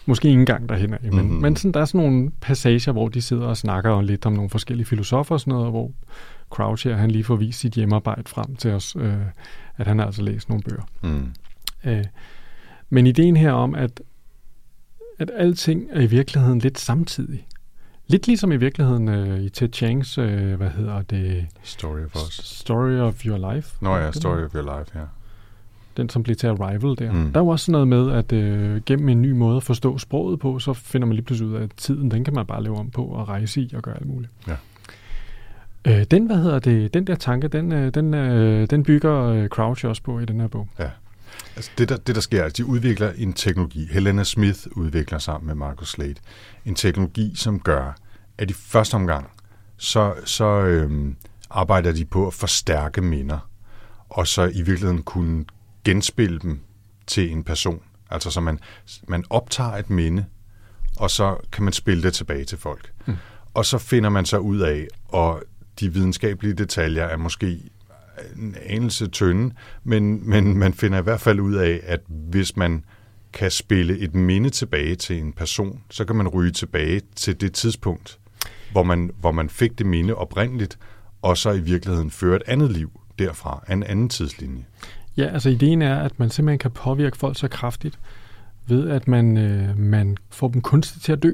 [0.06, 1.22] Måske ikke engang derhen af, men, Mhm.
[1.24, 1.42] mm-hmm.
[1.42, 4.50] men sådan, der er sådan nogle passager, hvor de sidder og snakker lidt om nogle
[4.50, 5.90] forskellige filosofer og sådan noget, hvor
[6.50, 9.14] Crouch her, han lige får vist sit hjemmearbejde frem til os, øh,
[9.76, 10.82] at han har altså læst nogle bøger.
[11.02, 11.32] Mm.
[11.84, 12.04] Øh,
[12.90, 14.00] men ideen her om, at,
[15.20, 17.46] at alting er i virkeligheden lidt samtidig.
[18.08, 21.46] Lidt ligesom i virkeligheden øh, i Ted Chiangs, øh, hvad hedder det?
[21.62, 22.40] Story of Us.
[22.44, 23.76] Story of Your Life.
[23.80, 25.04] Nå ja, Story of Your Life, ja.
[25.96, 27.12] Den, som blev til Arrival der.
[27.12, 27.32] Mm.
[27.32, 29.98] Der er jo også sådan noget med, at øh, gennem en ny måde at forstå
[29.98, 32.62] sproget på, så finder man lige pludselig ud af, at tiden, den kan man bare
[32.62, 34.32] lave om på og rejse i og gøre alt muligt.
[34.48, 34.56] Ja.
[35.84, 39.48] Øh, den, hvad hedder det, den der tanke, den, øh, den, øh, den bygger øh,
[39.48, 40.68] Crouch også på i den her bog.
[41.56, 43.88] Altså det, der, det, der sker, er, at de udvikler en teknologi.
[43.90, 46.14] Helena Smith udvikler sammen med Marcus Slade
[46.64, 47.96] en teknologi, som gør,
[48.38, 49.30] at i første omgang,
[49.76, 51.16] så, så øhm,
[51.50, 53.50] arbejder de på at forstærke minder,
[54.08, 55.44] og så i virkeligheden kunne
[55.84, 56.60] genspille dem
[57.06, 57.82] til en person.
[58.10, 58.58] Altså så man,
[59.08, 60.24] man optager et minde,
[60.96, 62.92] og så kan man spille det tilbage til folk.
[63.06, 63.16] Mm.
[63.54, 65.42] Og så finder man så ud af, og
[65.80, 67.60] de videnskabelige detaljer er måske
[68.36, 69.54] en anelse tynde,
[69.84, 72.84] men, men man finder i hvert fald ud af, at hvis man
[73.32, 77.52] kan spille et minde tilbage til en person, så kan man ryge tilbage til det
[77.52, 78.18] tidspunkt,
[78.72, 80.78] hvor man, hvor man fik det minde oprindeligt,
[81.22, 84.64] og så i virkeligheden føre et andet liv derfra, en anden tidslinje.
[85.16, 87.98] Ja, altså ideen er, at man simpelthen kan påvirke folk så kraftigt,
[88.66, 91.32] ved at man, øh, man får dem kunstigt til at dø.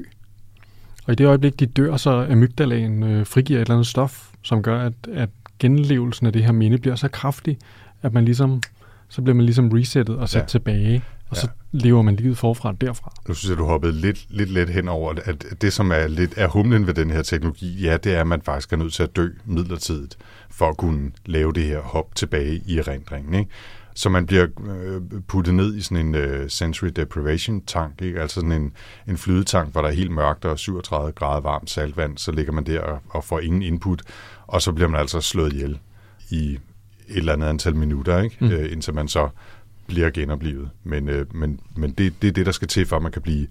[1.05, 4.63] Og i det øjeblik, de dør, så amygdalaen øh, frigiver et eller andet stof, som
[4.63, 7.57] gør, at, at genlevelsen af det her minde bliver så kraftig,
[8.01, 8.61] at man ligesom,
[9.09, 10.45] så bliver man ligesom resettet og sat Ja.
[10.45, 11.41] tilbage, og Ja.
[11.41, 13.13] så lever man livet forfra derfra.
[13.27, 16.33] Nu synes jeg, du hoppede lidt, lidt let hen over, at det, som er lidt
[16.37, 19.03] er humlen ved den her teknologi, ja, det er, at man faktisk er nødt til
[19.03, 20.17] at dø midlertidigt,
[20.49, 23.33] for at kunne lave det her hop tilbage i erindringen.
[23.33, 23.51] Ikke?
[23.95, 28.21] Så man bliver øh, puttet ned i sådan en øh, sensory deprivation tank, ikke?
[28.21, 28.71] altså sådan en,
[29.07, 32.63] en flydetank, hvor der er helt mørkt og 37 grader varmt saltvand, så ligger man
[32.63, 34.01] der og, og får ingen input,
[34.47, 35.79] og så bliver man altså slået ihjel
[36.29, 36.51] i
[37.07, 38.37] et eller andet antal minutter, ikke?
[38.39, 38.51] Mm.
[38.51, 39.29] Øh, indtil man så
[39.87, 40.69] bliver genoplevet.
[40.83, 43.21] Men, øh, men, men det, det er det, der skal til, for at man kan
[43.21, 43.47] blive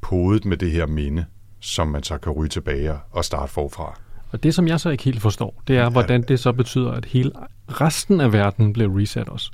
[0.00, 1.24] podet med det her minde,
[1.60, 4.00] som man så kan ryge tilbage og starte forfra.
[4.30, 7.04] Og det, som jeg så ikke helt forstår, det er, hvordan det så betyder, at
[7.04, 7.32] hele
[7.68, 9.50] resten af verden bliver reset også.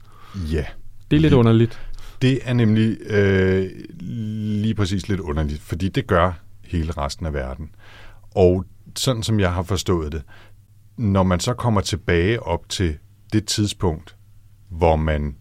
[0.53, 0.65] Ja,
[1.11, 1.81] Det er lidt Lige- underligt.
[2.23, 3.67] det er nemlig øh,
[4.03, 6.33] lige præcis lidt underligt, fordi det gør
[6.65, 7.71] hele resten af verden.
[8.35, 8.65] Og
[8.97, 10.23] sådan som jeg har forstået det,
[10.97, 12.99] når man så kommer tilbage op til
[13.33, 14.17] det tidspunkt,
[14.69, 15.37] hvor man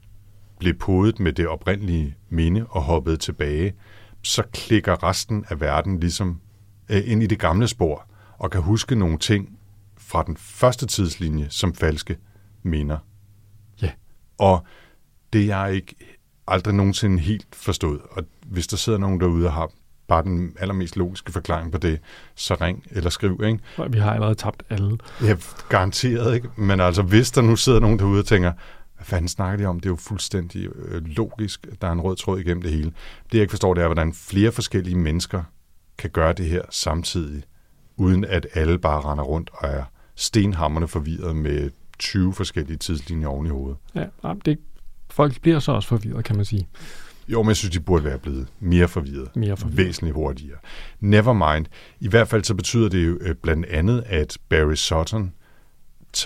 [0.59, 3.73] blev podet med det oprindelige minde og hoppede tilbage,
[4.21, 6.41] så klikker resten af verden ligesom
[6.89, 9.59] øh, ind i det gamle spor og kan huske nogle ting
[9.97, 12.17] fra den første tidslinje som falske
[12.63, 12.97] minder.
[13.81, 13.91] Ja.
[14.37, 14.65] Og
[15.33, 15.95] det jeg ikke
[16.47, 18.01] aldrig nogensinde helt forstået.
[18.11, 19.71] Og hvis der sidder nogen derude og har
[20.07, 21.99] bare den allermest logiske forklaring på det,
[22.35, 23.59] så ring eller skriv, ikke?
[23.89, 24.97] Vi har allerede tabt alle.
[25.23, 25.35] Ja,
[25.69, 26.49] garanteret ikke.
[26.55, 28.51] Men altså, hvis der nu sidder nogen derude og tænker,
[28.95, 29.79] hvad fanden snakker de om?
[29.79, 31.67] Det er jo fuldstændig øh, logisk.
[31.81, 32.91] Der er en rød tråd igennem det hele.
[33.25, 35.43] Det jeg ikke forstår, det er, hvordan flere forskellige mennesker
[35.97, 37.43] kan gøre det her samtidig,
[37.97, 39.83] uden at alle bare render rundt og er
[40.15, 43.77] stenhammerne forvirret med 20 forskellige tidslinjer oven i hovedet.
[43.95, 44.05] Ja,
[44.45, 44.59] det,
[45.09, 46.67] folk bliver så også forvirret, kan man sige.
[47.27, 49.35] Jo, men jeg synes, de burde være blevet mere forvirret.
[49.35, 49.77] Mere forvirret.
[49.77, 50.57] Væsentligt hurtigere.
[50.99, 51.65] Never mind.
[51.99, 55.33] I hvert fald så betyder det jo øh, blandt andet, at Barry Sutton,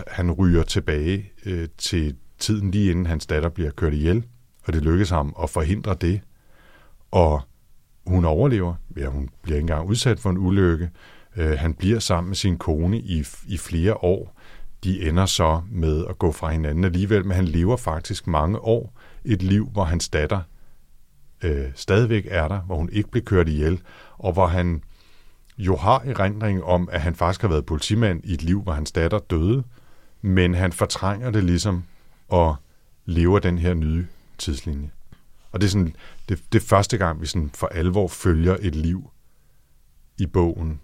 [0.08, 4.24] han ryger tilbage øh, til tiden lige inden hans datter bliver kørt ihjel,
[4.68, 6.22] og det lykkes ham at forhindre det.
[7.12, 7.42] Og
[8.08, 8.76] hun overlever.
[8.98, 10.90] Ja, hun bliver ikke engang udsat for en ulykke.
[11.38, 14.40] Øh, han bliver sammen med sin kone i, i flere år.
[14.84, 19.00] De ender så med at gå fra hinanden alligevel, men han lever faktisk mange år.
[19.26, 20.42] Et liv, hvor hans datter
[21.44, 23.82] øh, stadigvæk er der, hvor hun ikke blev kørt ihjel,
[24.18, 24.84] og hvor han
[25.58, 28.92] jo har erindring om, at han faktisk har været politimand i et liv, hvor hans
[28.92, 29.64] datter døde,
[30.22, 31.84] men han fortrænger det ligesom
[32.28, 32.56] og
[33.06, 34.06] lever den her nye
[34.38, 34.90] tidslinje.
[35.52, 35.96] Og det er, sådan,
[36.30, 39.10] det, det er første gang, vi sådan for alvor følger et liv
[40.18, 40.80] i bogen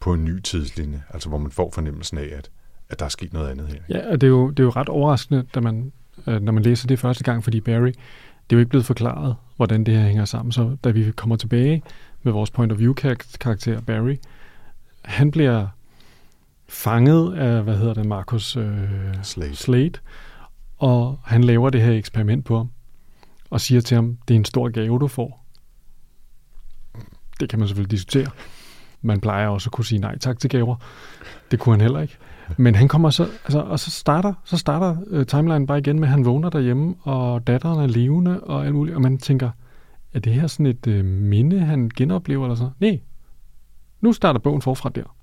[0.00, 2.50] på en ny tidslinje, altså hvor man får fornemmelsen af, at,
[2.88, 3.80] at der er sket noget andet her.
[3.88, 5.92] Ja, og det er jo, det er jo ret overraskende, da man,
[6.26, 7.96] øh, når man læser det første gang, fordi Barry, det
[8.50, 10.52] er jo ikke blevet forklaret, hvordan det her hænger sammen.
[10.52, 11.82] Så da vi kommer tilbage
[12.22, 12.94] med vores point of view
[13.40, 14.16] karakter Barry,
[15.04, 15.66] han bliver
[16.68, 18.88] fanget af, hvad hedder det, Marcus øh,
[19.22, 19.56] Slade.
[19.56, 19.92] Slade,
[20.78, 22.70] og han laver det her eksperiment på ham,
[23.50, 25.44] og siger til ham, det er en stor gave, du får.
[27.40, 28.30] Det kan man selvfølgelig diskutere.
[29.02, 30.76] Man plejer også at kunne sige nej tak til gaver.
[31.50, 32.16] Det kunne han heller ikke.
[32.56, 36.08] Men han kommer så, altså, og så starter, så starter uh, timeline bare igen med,
[36.08, 39.50] at han vågner derhjemme, og datteren er levende, og alt muligt, og man tænker,
[40.12, 42.70] er det her sådan et øh, minde, han genoplever eller så?
[42.80, 43.00] Nej,
[44.00, 45.16] nu starter bogen forfra der.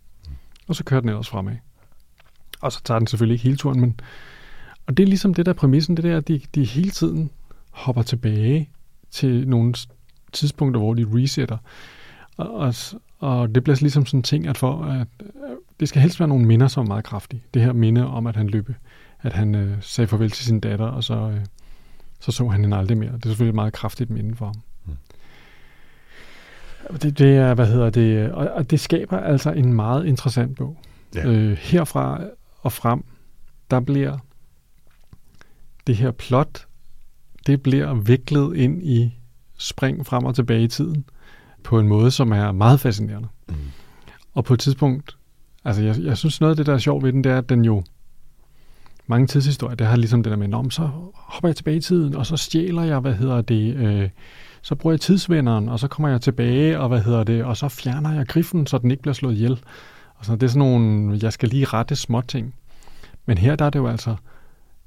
[0.67, 1.55] Og så kører den ellers fremad.
[2.61, 3.99] Og så tager den selvfølgelig ikke hele turen, men...
[4.87, 7.29] Og det er ligesom det der præmissen, det der, at de, de hele tiden
[7.71, 8.69] hopper tilbage
[9.11, 9.73] til nogle
[10.33, 11.57] tidspunkter, hvor de resetter.
[12.37, 12.73] Og, og,
[13.19, 15.07] og det bliver ligesom sådan en ting, at for at
[15.79, 17.43] det skal helst være nogle minder, som er meget kraftige.
[17.53, 18.69] Det her minde om, at han løb,
[19.21, 21.45] at han øh, sagde farvel til sin datter, og så, øh,
[22.19, 23.11] så så han hende aldrig mere.
[23.11, 24.55] Det er selvfølgelig et meget kraftigt minde for ham.
[24.85, 24.97] Mm.
[26.97, 30.77] Det, det er, hvad hedder det, og, og det skaber altså en meget interessant bog.
[31.15, 31.27] Ja.
[31.27, 32.21] Øh, herfra
[32.61, 33.03] og frem,
[33.71, 34.17] der bliver
[35.87, 36.67] det her plot,
[37.47, 39.19] det bliver viklet ind i
[39.57, 41.05] spring frem og tilbage i tiden
[41.63, 43.27] på en måde, som er meget fascinerende.
[43.47, 43.55] Mm.
[44.33, 45.17] Og på et tidspunkt,
[45.65, 47.49] altså jeg, jeg synes noget af det, der er sjovt ved den, det er, at
[47.49, 47.83] den jo,
[49.07, 52.15] mange tidshistorier, det har ligesom det der med, om så hopper jeg tilbage i tiden,
[52.15, 54.09] og så stjæler jeg, hvad hedder det, øh,
[54.61, 57.69] så bruger jeg tidsvenderen, og så kommer jeg tilbage, og hvad hedder det, og så
[57.69, 59.59] fjerner jeg griffen, så den ikke bliver slået ihjel.
[60.15, 62.55] Og så det er sådan nogle, jeg skal lige rette små ting.
[63.25, 64.15] Men her der er det jo altså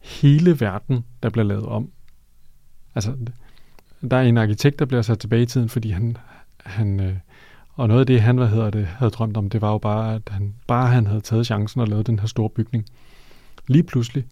[0.00, 1.90] hele verden, der bliver lavet om.
[2.94, 3.12] Altså,
[4.10, 6.16] der er en arkitekt, der bliver sat tilbage i tiden, fordi han,
[6.64, 7.14] han øh,
[7.78, 10.14] og noget af det, han hvad hedder det, havde drømt om, det var jo bare,
[10.14, 12.84] at han, bare han havde taget chancen og lavet den her store bygning.
[13.66, 14.24] Lige pludselig,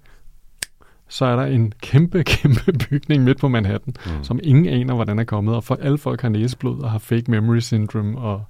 [1.08, 4.24] så er der en kæmpe, kæmpe bygning midt på Manhattan, mm.
[4.24, 7.30] som ingen aner, hvordan er kommet, og for alle folk har næseblod og har fake
[7.30, 8.44] memory syndrome, og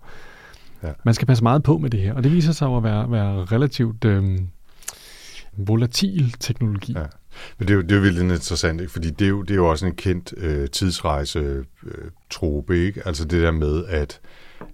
[0.83, 0.93] ja.
[1.05, 3.45] man skal passe meget på med det her, og det viser sig at være, være
[3.45, 4.39] relativt øh,
[5.57, 6.93] volatil teknologi.
[6.93, 7.05] Ja.
[7.59, 8.93] Men det er jo, det er jo vildt interessant, ikke?
[8.93, 13.07] fordi det er, jo, det er jo også en kendt øh, tidsrejse-trope, øh, ikke?
[13.07, 14.21] Altså det der med, at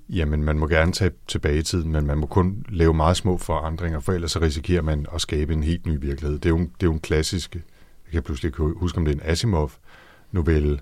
[0.09, 3.38] jamen, man må gerne tage tilbage i tiden, men man må kun lave meget små
[3.38, 6.38] forandringer, for ellers så risikerer man at skabe en helt ny virkelighed.
[6.38, 9.05] Det er jo, en, det er jo en klassisk, jeg kan pludselig ikke huske, om
[9.05, 10.81] det er en Asimov-novelle,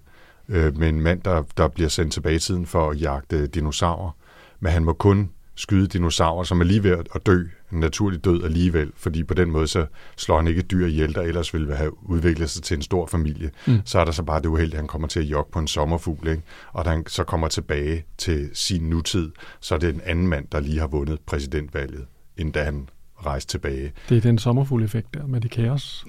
[0.48, 4.10] øh, med en mand, der, der bliver sendt tilbage i tiden for at jagte dinosaurer,
[4.60, 8.44] men han må kun skyde dinosaurer, som er lige ved at dø, en naturlig død
[8.44, 12.08] alligevel, fordi på den måde så slår han ikke dyr ihjel, der ellers ville have
[12.10, 13.50] udviklet sig til en stor familie.
[13.66, 13.80] Mm.
[13.84, 15.66] Så er der så bare det uheldige, at han kommer til at jogge på en
[15.66, 16.42] sommerfugl, ikke?
[16.72, 19.30] og da han så kommer tilbage til sin nutid,
[19.60, 22.06] så er det en anden mand, der lige har vundet præsidentvalget,
[22.36, 22.88] end da han
[23.26, 23.92] rejste tilbage.
[24.08, 26.06] Det er den sommerfugle-effekt der med de kaos.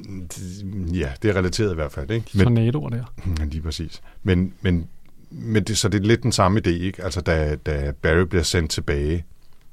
[0.93, 2.11] Ja, det er relateret i hvert fald.
[2.11, 2.29] Ikke?
[2.33, 3.03] De tornadoer der.
[3.45, 4.01] Lige præcis.
[4.23, 4.87] Men, men,
[5.29, 7.03] men det, så det er lidt den samme idé, ikke?
[7.03, 9.25] Altså, da, da Barry bliver sendt tilbage,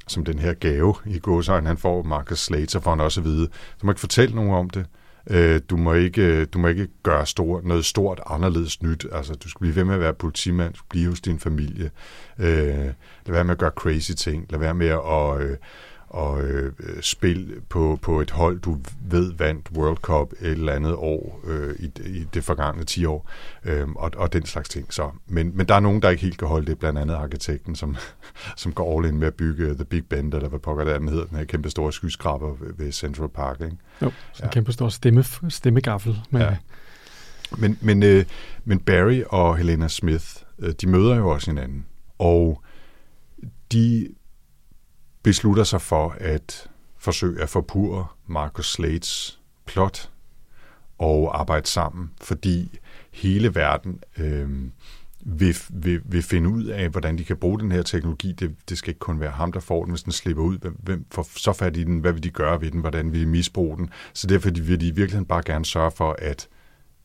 [0.08, 3.46] som den her gave i godsøjen, han får Marcus Slater, for han også at vide.
[3.46, 4.86] Du må ikke fortælle nogen om det.
[5.30, 9.06] Øh, du må ikke, øh, du må ikke gøre stor, noget stort anderledes nyt.
[9.12, 11.90] Altså, du skal blive ved med at være politimand, du skal blive hos din familie.
[12.38, 12.84] Øh,
[13.26, 14.46] lad være med at gøre crazy ting.
[14.50, 15.56] Lad være med at øh,
[16.08, 18.78] og øh, spil på, på et hold, du
[19.10, 23.30] ved vandt World Cup et eller andet år øh, i, i det forgangne 10 år,
[23.64, 24.92] øh, og, og den slags ting.
[24.92, 27.76] Så, men, men der er nogen, der ikke helt kan holde det, blandt andet arkitekten,
[27.76, 27.96] som,
[28.56, 31.24] som går all in med at bygge The Big Bend, eller hvad pokker der hedder,
[31.24, 33.60] den her kæmpe store skyskraber ved, ved Central Park.
[33.60, 33.76] Ikke?
[34.02, 34.44] Jo, så ja.
[34.44, 36.20] en kæmpe stor stemme, stemmegaffel.
[36.30, 36.56] Med ja.
[37.58, 38.24] Men, men, øh,
[38.64, 40.26] men Barry og Helena Smith,
[40.58, 41.86] øh, de møder jo også hinanden,
[42.18, 42.62] og
[43.72, 44.08] de
[45.22, 50.10] beslutter sig for at forsøge at forpure Marcus Slates plot
[50.98, 52.78] og arbejde sammen, fordi
[53.12, 54.48] hele verden øh,
[55.20, 58.32] vil, vil, vil finde ud af, hvordan de kan bruge den her teknologi.
[58.32, 60.58] Det, det skal ikke kun være ham, der får den, hvis den slipper ud.
[60.82, 61.98] Hvem får så fat i den?
[61.98, 62.80] Hvad vil de gøre ved den?
[62.80, 63.90] Hvordan vil de misbruge den?
[64.12, 66.48] Så derfor vil de i virkeligheden bare gerne sørge for at,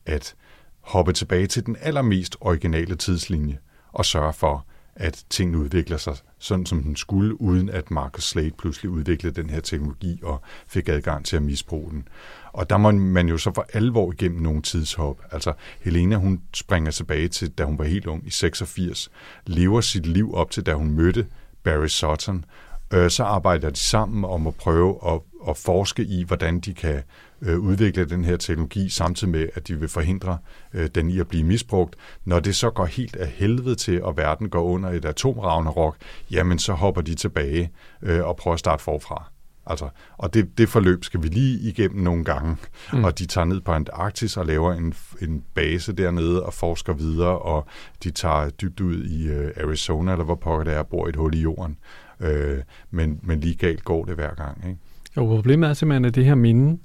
[0.06, 0.34] at
[0.80, 3.58] hoppe tilbage til den allermest originale tidslinje
[3.92, 8.50] og sørge for, at tingene udvikler sig sådan, som den skulle, uden at Marcus Slade
[8.58, 12.08] pludselig udviklede den her teknologi og fik adgang til at misbruge den.
[12.52, 15.20] Og der må man jo så for alvor igennem nogle tidshop.
[15.30, 19.10] Altså Helena, hun springer tilbage til, da hun var helt ung i 86,
[19.46, 21.26] lever sit liv op til, da hun mødte
[21.62, 22.44] Barry Sutton,
[22.92, 27.02] øh, så arbejder de sammen om at prøve at, at forske i, hvordan de kan
[27.44, 30.38] øh, udvikle den her teknologi, samtidig med, at de vil forhindre
[30.74, 31.96] øh, den i at blive misbrugt.
[32.24, 35.96] Når det så går helt af helvede til, og verden går under et atomravnerok,
[36.30, 37.70] jamen så hopper de tilbage
[38.02, 39.30] øh, og prøver at starte forfra.
[39.66, 42.56] Altså, og det, det forløb skal vi lige igennem nogle gange,
[42.92, 43.04] mm.
[43.04, 47.38] og de tager ned på Antarktis og laver en, en base dernede og forsker videre,
[47.38, 47.66] og
[48.04, 51.16] de tager dybt ud i øh, Arizona, eller hvor pokker det er, bor i et
[51.16, 51.76] hul i jorden.
[52.20, 52.58] Øh,
[52.90, 54.64] men, men lige galt går det hver gang.
[54.68, 54.78] Ikke?
[55.16, 56.78] Jo, problemet er simpelthen, at det her minde,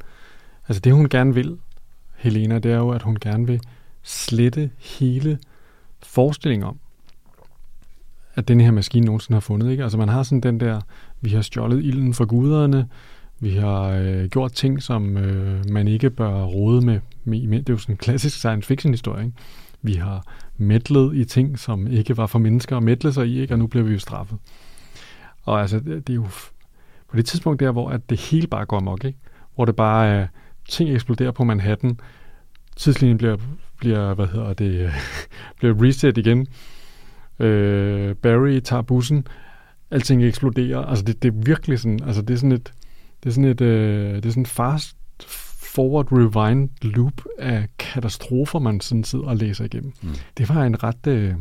[0.69, 1.57] altså det hun gerne vil,
[2.17, 3.61] Helena, det er jo, at hun gerne vil
[4.03, 5.39] slette hele
[6.03, 6.79] forestillingen om,
[8.35, 9.71] at den her maskine nogensinde har fundet.
[9.71, 9.83] Ikke?
[9.83, 10.81] Altså man har sådan den der,
[11.21, 12.87] vi har stjålet ilden fra guderne,
[13.39, 17.59] vi har øh, gjort ting, som øh, man ikke bør rode med, med.
[17.59, 19.25] Det er jo sådan en klassisk science fiction historie.
[19.25, 19.37] Ikke?
[19.81, 20.25] Vi har
[20.57, 23.53] mætlet i ting, som ikke var for mennesker at mætle sig i, ikke?
[23.53, 24.37] og nu bliver vi jo straffet.
[25.43, 26.27] Og altså, det, det er jo
[27.07, 29.19] på det tidspunkt der, hvor at det hele bare går amok, ikke?
[29.55, 30.27] hvor det bare er,
[30.69, 31.99] ting eksploderer på Manhattan,
[32.75, 33.37] tidslinjen bliver,
[33.77, 34.91] bliver hvad hedder det,
[35.57, 36.47] bliver reset igen,
[37.39, 39.27] øh, Barry tager bussen,
[39.91, 42.73] alting eksploderer, altså det, det er virkelig sådan, altså det er sådan et,
[43.23, 44.95] det er sådan et, øh, det er sådan fast
[45.75, 49.93] forward rewind loop af katastrofer, man sådan sidder og læser igennem.
[50.01, 50.09] Mm.
[50.37, 51.33] Det var en ret øh,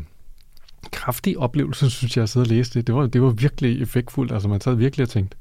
[0.93, 2.87] kraftig oplevelse, synes jeg, at sidde og læse det.
[2.87, 4.33] Det var, det var virkelig effektfuldt.
[4.33, 5.37] Altså, man sad virkelig og tænkte,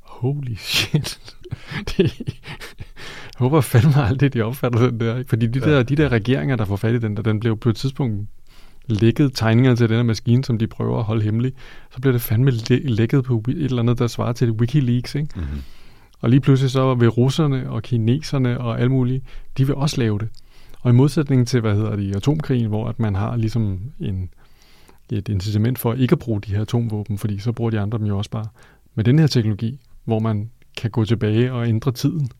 [0.00, 1.20] holy shit.
[1.96, 2.22] det,
[3.36, 5.16] håber fandme aldrig, de opfatter den der.
[5.18, 5.28] Ikke?
[5.28, 5.70] Fordi de, ja.
[5.70, 8.28] der, de der regeringer, der får fat i den der, den blev på et tidspunkt
[8.86, 11.52] lækket tegninger til den her maskine, som de prøver at holde hemmelig.
[11.90, 12.50] Så bliver det fandme
[12.84, 15.14] lækket på et eller andet, der svarer til Wikileaks.
[15.14, 15.28] Ikke?
[15.36, 15.62] Mm-hmm.
[16.20, 19.22] Og lige pludselig så vil russerne og kineserne og alle mulige,
[19.58, 20.28] de vil også lave det.
[20.80, 24.30] Og i modsætning til, hvad hedder det, atomkrigen, hvor at man har ligesom en,
[25.10, 28.06] et incitament for ikke at bruge de her atomvåben, fordi så bruger de andre dem
[28.06, 28.46] jo også bare.
[28.94, 32.30] Med den her teknologi, hvor man kan gå tilbage og ændre tiden,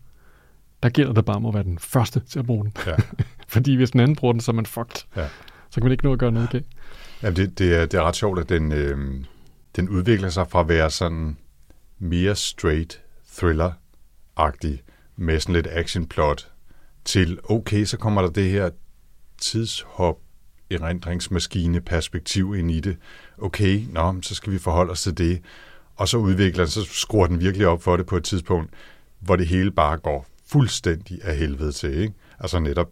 [0.86, 2.72] der gælder det bare om at være den første til at bruge den.
[2.86, 2.96] Ja.
[3.48, 5.06] fordi hvis den anden bruger den, så er man fucked.
[5.16, 5.28] Ja.
[5.70, 6.66] Så kan man ikke nå at gøre noget galt.
[7.22, 9.24] Ja, det, det, er, det er ret sjovt, at den, øh,
[9.76, 11.36] den udvikler sig fra at være sådan
[11.98, 14.82] mere straight thriller-agtig
[15.16, 16.48] med sådan lidt actionplot
[17.04, 18.70] til, okay, så kommer der det her
[19.38, 20.16] tidshop
[20.70, 22.96] erindringsmaskine perspektiv ind i det.
[23.38, 25.40] Okay, nå, så skal vi forholde os til det.
[25.96, 28.70] Og så udvikler den, så skruer den virkelig op for det på et tidspunkt,
[29.20, 31.98] hvor det hele bare går fuldstændig af helvede til.
[31.98, 32.14] Ikke?
[32.38, 32.88] Altså netop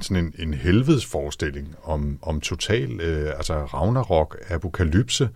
[0.00, 5.28] sådan en, en helvedes forestilling om, om total, øh, altså Ragnarok, apokalypse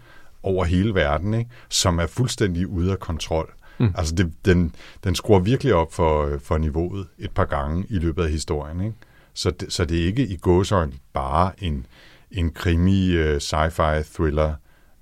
[0.42, 1.50] over hele verden, ikke?
[1.68, 3.52] som er fuldstændig ude af kontrol.
[3.78, 3.94] Mm.
[3.94, 4.74] Altså det, den,
[5.04, 8.80] den skruer virkelig op for, for niveauet et par gange i løbet af historien.
[8.80, 8.96] Ikke?
[9.34, 11.86] Så, det, så det er ikke i gåsøjne bare en,
[12.30, 14.54] en krimi, uh, sci-fi thriller.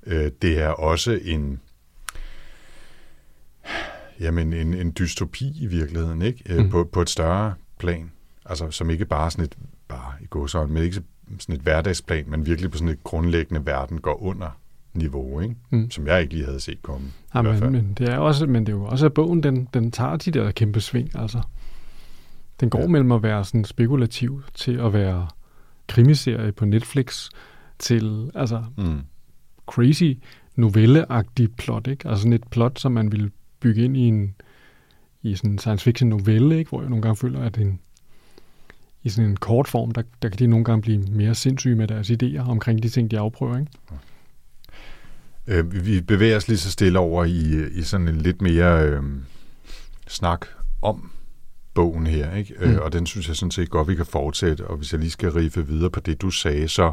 [0.07, 1.61] Uh, det er også en,
[4.21, 6.57] jamen en, en dystopi i virkeligheden, ikke?
[6.57, 6.71] Uh, mm.
[6.71, 8.11] på, på et større plan.
[8.47, 9.57] Altså som ikke bare sådan et,
[9.89, 11.03] bare i gåsøjne, men ikke
[11.39, 14.59] sådan et hverdagsplan, men virkelig på sådan et grundlæggende verden går under
[14.95, 15.55] niveau, ikke?
[15.71, 15.91] Mm.
[15.91, 17.07] som jeg ikke lige havde set komme.
[17.35, 19.91] Ja, men, men, det er også, men det er jo også, at bogen den, den
[19.91, 21.11] tager de der kæmpe sving.
[21.19, 21.41] Altså.
[22.61, 22.87] Den går ja.
[22.87, 25.29] mellem at være sådan spekulativ til at være
[25.89, 27.29] krimiserie på Netflix
[27.79, 29.01] til altså mm.
[29.67, 30.13] crazy
[30.57, 32.09] novelleagtig plot, ikke?
[32.09, 33.31] Altså sådan et plot, som man ville
[33.65, 34.35] bygge ind i en
[35.23, 36.69] i sådan en science fiction novelle, ikke?
[36.69, 37.81] hvor jeg nogle gange føler, at en,
[39.03, 41.89] i sådan en kort form, der, der kan de nogle gange blive mere sindssyge med
[41.89, 43.59] deres idéer omkring de ting, de afprøver.
[43.59, 43.71] Ikke?
[45.47, 49.03] Øh, vi bevæger os lige så stille over i, i sådan en lidt mere øh,
[50.07, 50.47] snak
[50.83, 51.11] om
[51.75, 52.55] bogen her, ikke?
[52.59, 52.75] Øh, mm.
[52.75, 54.67] Øh, og den synes jeg sådan set godt, vi kan fortsætte.
[54.67, 56.93] Og hvis jeg lige skal riffe videre på det, du sagde, så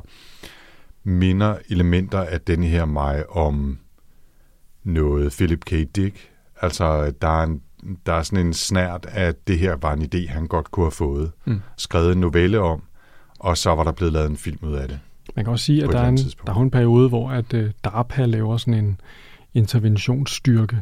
[1.03, 3.77] minder elementer af denne her mig om
[4.83, 5.71] noget Philip K.
[5.95, 6.30] Dick.
[6.61, 7.61] Altså, der er, en,
[8.05, 10.85] der er sådan en snært af, at det her var en idé, han godt kunne
[10.85, 11.31] have fået.
[11.45, 11.61] Mm.
[11.77, 12.81] Skrevet en novelle om,
[13.39, 14.99] og så var der blevet lavet en film ud af det.
[15.35, 17.63] Man kan også sige, at der er, en, der er en periode, hvor at uh,
[17.83, 18.99] DARPA laver sådan en
[19.53, 20.77] interventionsstyrke.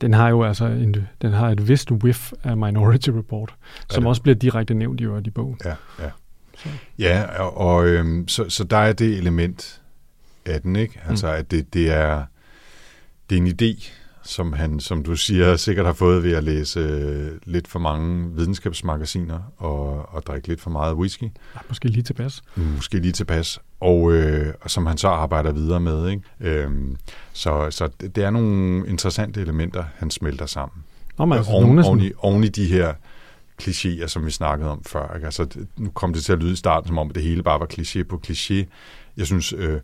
[0.00, 3.54] Den har jo altså en, den har et vist whiff af Minority Report,
[3.90, 5.58] som også bliver direkte nævnt i øvrigt i bogen.
[5.64, 6.10] Ja, ja.
[6.56, 6.68] Så.
[6.98, 9.82] Ja, og, og øhm, så, så der er det element
[10.46, 11.00] af den, ikke?
[11.08, 11.32] Altså, mm.
[11.32, 12.24] at det, det, er,
[13.30, 13.90] det er en idé,
[14.30, 18.36] som han, som du siger, sikkert har fået ved at læse øh, lidt for mange
[18.36, 21.22] videnskabsmagasiner og, og drikke lidt for meget whisky.
[21.22, 22.42] Ja, måske lige tilpas.
[22.56, 23.58] Måske lige tilpas.
[23.80, 26.08] Og, øh, og som han så arbejder videre med.
[26.08, 26.22] Ikke?
[26.40, 26.96] Øhm,
[27.32, 30.84] så, så det er nogle interessante elementer, han smelter sammen.
[31.18, 32.94] Nå, men altså, oven, nogle oven, i, oven i de her
[33.62, 35.14] klichéer, som vi snakkede om før.
[35.14, 35.24] Ikke?
[35.24, 37.66] Altså, nu kom det til at lyde i starten, som om det hele bare var
[37.72, 38.64] kliché på kliché.
[39.16, 39.80] Jeg synes, øh,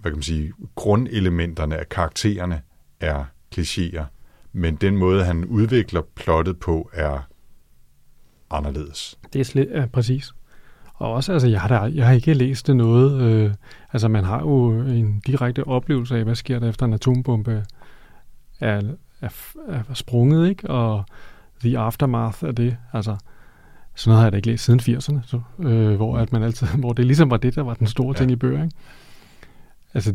[0.00, 2.60] hvad kan man sige, grundelementerne af karaktererne
[3.00, 3.24] er
[3.54, 4.04] klichéer,
[4.52, 7.28] men den måde, han udvikler plottet på, er
[8.50, 9.18] anderledes.
[9.32, 10.32] Det er slet, ja, præcis.
[10.94, 13.22] Og også, altså, jeg har, da, jeg har ikke læst det noget.
[13.22, 13.54] Øh,
[13.92, 17.64] altså, man har jo en direkte oplevelse af, hvad sker der efter en atombombe
[18.60, 18.80] er,
[19.20, 19.30] er,
[19.68, 20.70] er sprunget, ikke?
[20.70, 21.04] Og
[21.60, 23.16] the aftermath af det, altså,
[23.94, 26.66] sådan noget har jeg da ikke læst siden 80'erne, så, øh, hvor, at man altid,
[26.78, 28.18] hvor det ligesom var det, der var den store ja.
[28.18, 28.76] ting i bøger, ikke?
[29.94, 30.14] Altså,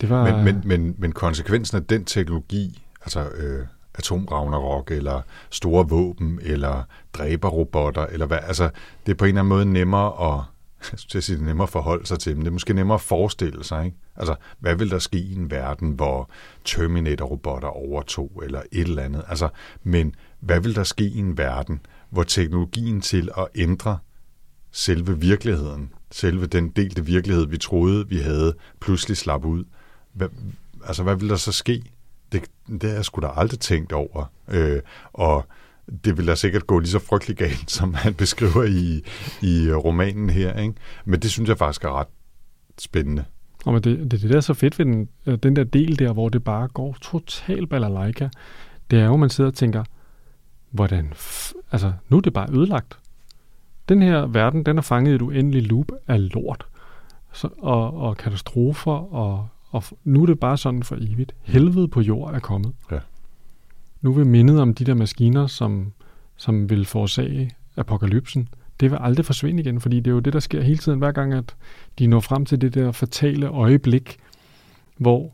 [0.00, 0.32] det, var...
[0.32, 6.82] Men, men, men, men konsekvensen af den teknologi, altså øh, atomravnerok, eller store våben, eller
[7.12, 8.70] dræberrobotter, eller hvad, altså,
[9.06, 10.42] det er på en eller anden måde nemmere at,
[10.92, 12.94] jeg synes, sige, det er nemmere at forholde sig til, men det er måske nemmere
[12.94, 13.96] at forestille sig, ikke?
[14.16, 16.30] Altså, hvad vil der ske i en verden, hvor
[16.64, 19.24] Terminator-robotter overtog, eller et eller andet?
[19.28, 19.48] Altså,
[19.82, 21.80] men hvad vil der ske i en verden,
[22.10, 23.98] hvor teknologien til at ændre
[24.72, 29.64] selve virkeligheden selve den delte virkelighed, vi troede, vi havde, pludselig slap ud,
[30.12, 30.28] hvad,
[30.86, 31.82] altså hvad vil der så ske?
[32.32, 34.32] Det, det har jeg sgu da aldrig tænkt over.
[34.48, 34.80] Øh,
[35.12, 35.46] og
[36.04, 39.02] det vil da sikkert gå lige så frygtelig galt, som han beskriver i,
[39.46, 40.58] i romanen her.
[40.58, 40.74] Ikke?
[41.04, 42.06] Men det synes jeg faktisk er ret
[42.78, 43.24] spændende.
[43.64, 45.98] Og men det, det, det der er så fedt ved den, øh, den der del
[45.98, 48.28] der, hvor det bare går total balalaika,
[48.90, 49.84] det er jo, at man sidder og tænker,
[50.70, 52.98] hvordan, f- altså nu er det bare ødelagt.
[53.88, 56.66] Den her verden, den er fanget i et uendeligt loop af lort
[57.32, 61.34] så, og, og katastrofer, og, og nu er det bare sådan for evigt.
[61.42, 62.72] Helvede på jord er kommet.
[62.90, 62.98] Ja.
[64.02, 65.92] Nu vil mindet om de der maskiner, som,
[66.36, 68.48] som vil forårsage apokalypsen,
[68.80, 71.12] det vil aldrig forsvinde igen, fordi det er jo det, der sker hele tiden, hver
[71.12, 71.56] gang, at
[71.98, 74.16] de når frem til det der fatale øjeblik,
[74.96, 75.32] hvor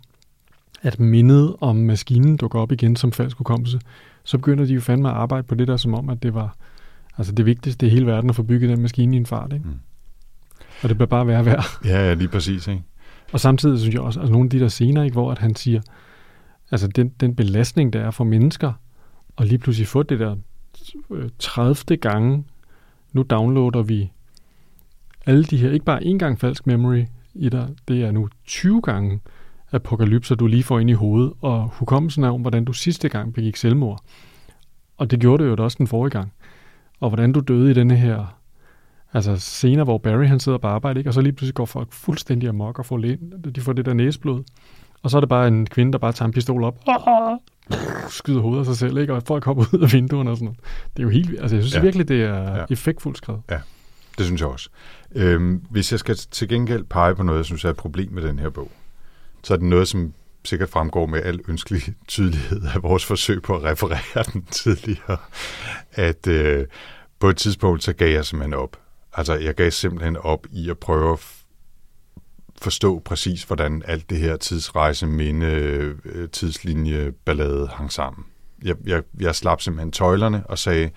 [0.83, 3.81] at mindet om maskinen dukker op igen som falsk hukommelse,
[4.25, 6.57] så begynder de jo fandme at arbejde på det der, som om, at det var
[7.19, 9.53] altså det vigtigste i hele verden at få bygget den maskine i en fart.
[9.53, 9.69] Ikke?
[9.69, 9.79] Mm.
[10.83, 11.63] Og det bliver bare værre og værre.
[11.85, 12.69] Ja, ja, lige præcis.
[12.69, 12.83] Ikke?
[13.33, 15.55] Og samtidig synes jeg også, altså nogle af de der scener, ikke, hvor at han
[15.55, 15.81] siger,
[16.71, 18.73] altså den, den belastning, der er for mennesker,
[19.37, 20.37] og lige pludselig få det der
[21.11, 21.97] øh, 30.
[21.97, 22.45] gange,
[23.13, 24.13] nu downloader vi
[25.27, 27.05] alle de her, ikke bare én gang falsk memory
[27.35, 29.21] i dig, det er nu 20 gange
[29.73, 33.35] apokalypser, du lige får ind i hovedet, og hukommelsen er om, hvordan du sidste gang
[33.35, 34.01] begik selvmord.
[34.97, 36.33] Og det gjorde det jo også den forrige gang.
[37.01, 38.39] Og hvordan du døde i denne her
[39.15, 41.11] altså scener, hvor Barry han sidder på arbejde, ikke?
[41.11, 43.19] og så lige pludselig går folk fuldstændig amok og får læn,
[43.55, 44.43] de får det der næseblod.
[45.03, 46.77] Og så er det bare en kvinde, der bare tager en pistol op,
[48.09, 49.15] skyder hovedet af sig selv, ikke?
[49.15, 50.59] og folk hopper ud af vinduerne og sådan noget.
[50.97, 51.79] Det er jo helt, altså jeg synes Ja.
[51.79, 51.83] ja.
[51.83, 52.57] virkelig, det er Ja.
[52.59, 52.65] ja.
[52.71, 53.43] effektfuldt skrevet.
[54.19, 54.69] Det synes jeg også.
[55.15, 58.23] Øhm, hvis jeg skal til gengæld pege på noget, jeg synes er et problem med
[58.23, 58.71] den her bog,
[59.43, 60.13] så er det noget, som
[60.45, 65.17] sikkert fremgår med al ønskelig tydelighed af vores forsøg på at referere den tidligere,
[65.93, 66.67] at øh,
[67.19, 68.77] på et tidspunkt, så gav jeg simpelthen op.
[69.15, 71.45] Altså, jeg gav simpelthen op i at prøve at
[72.63, 75.47] forstå præcis, hvordan alt det her tidsrejse, minde,
[76.05, 78.25] øh, tidslinje, ballade hang sammen.
[78.65, 80.91] Jeg, jeg, jeg slap simpelthen tøjlerne og sagde,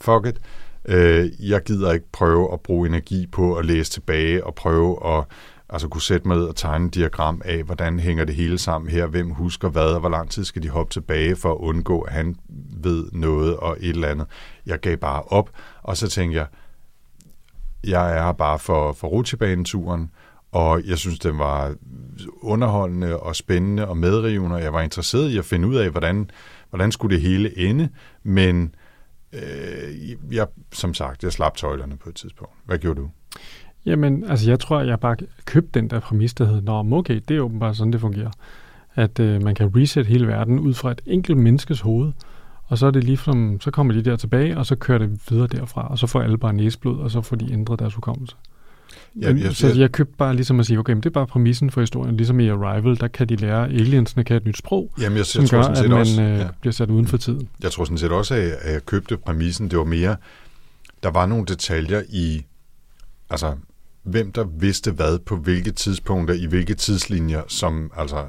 [0.00, 0.40] fuck it,
[0.84, 5.24] øh, jeg gider ikke prøve at bruge energi på at læse tilbage og prøve at
[5.68, 8.90] altså kunne sætte mig ned og tegne et diagram af, hvordan hænger det hele sammen
[8.90, 12.00] her, hvem husker hvad, og hvor lang tid skal de hoppe tilbage for at undgå,
[12.00, 12.36] at han
[12.82, 14.26] ved noget og et eller andet.
[14.66, 15.50] Jeg gav bare op,
[15.82, 16.46] og så tænkte jeg,
[17.84, 20.10] jeg er her bare for, for rutsjebaneturen,
[20.52, 21.74] og jeg synes, den var
[22.42, 26.30] underholdende og spændende og medrivende, og jeg var interesseret i at finde ud af, hvordan,
[26.70, 27.88] hvordan skulle det hele ende,
[28.22, 28.74] men
[29.32, 32.54] øh, jeg, som sagt, jeg slap tøjlerne på et tidspunkt.
[32.64, 33.10] Hvad gjorde du?
[33.86, 37.36] Jamen, altså jeg tror, jeg bare købte den der præmis, der hedder, Nå, okay, det
[37.36, 38.30] er åbenbart sådan, det fungerer.
[38.94, 42.12] At øh, man kan reset hele verden ud fra et enkelt menneskes hoved,
[42.70, 45.20] og så er det lige som, så kommer de der tilbage, og så kører det
[45.30, 48.36] videre derfra, og så får alle bare næsblod, og så får de ændret deres hukommelse.
[49.20, 51.10] Ja, Men, jeg- så jeg- jeg købte bare ligesom at sige, okay, men det er
[51.14, 54.56] bare præmissen for historien, ligesom i Arrival, der kan de lære, aliensene kan et nyt
[54.58, 56.48] sprog, Jamen, jeg, som jeg tror gør, set at man også, øh, ja.
[56.60, 57.48] bliver sat uden for tiden.
[57.62, 59.70] Jeg tror sådan set også, at at jeg købte præmissen.
[59.70, 60.16] Det var mere,
[61.02, 62.46] der var nogle detaljer i,
[63.30, 63.52] altså,
[64.02, 68.24] hvem der vidste hvad på hvilke tidspunkter, i hvilke tidslinjer, som, altså,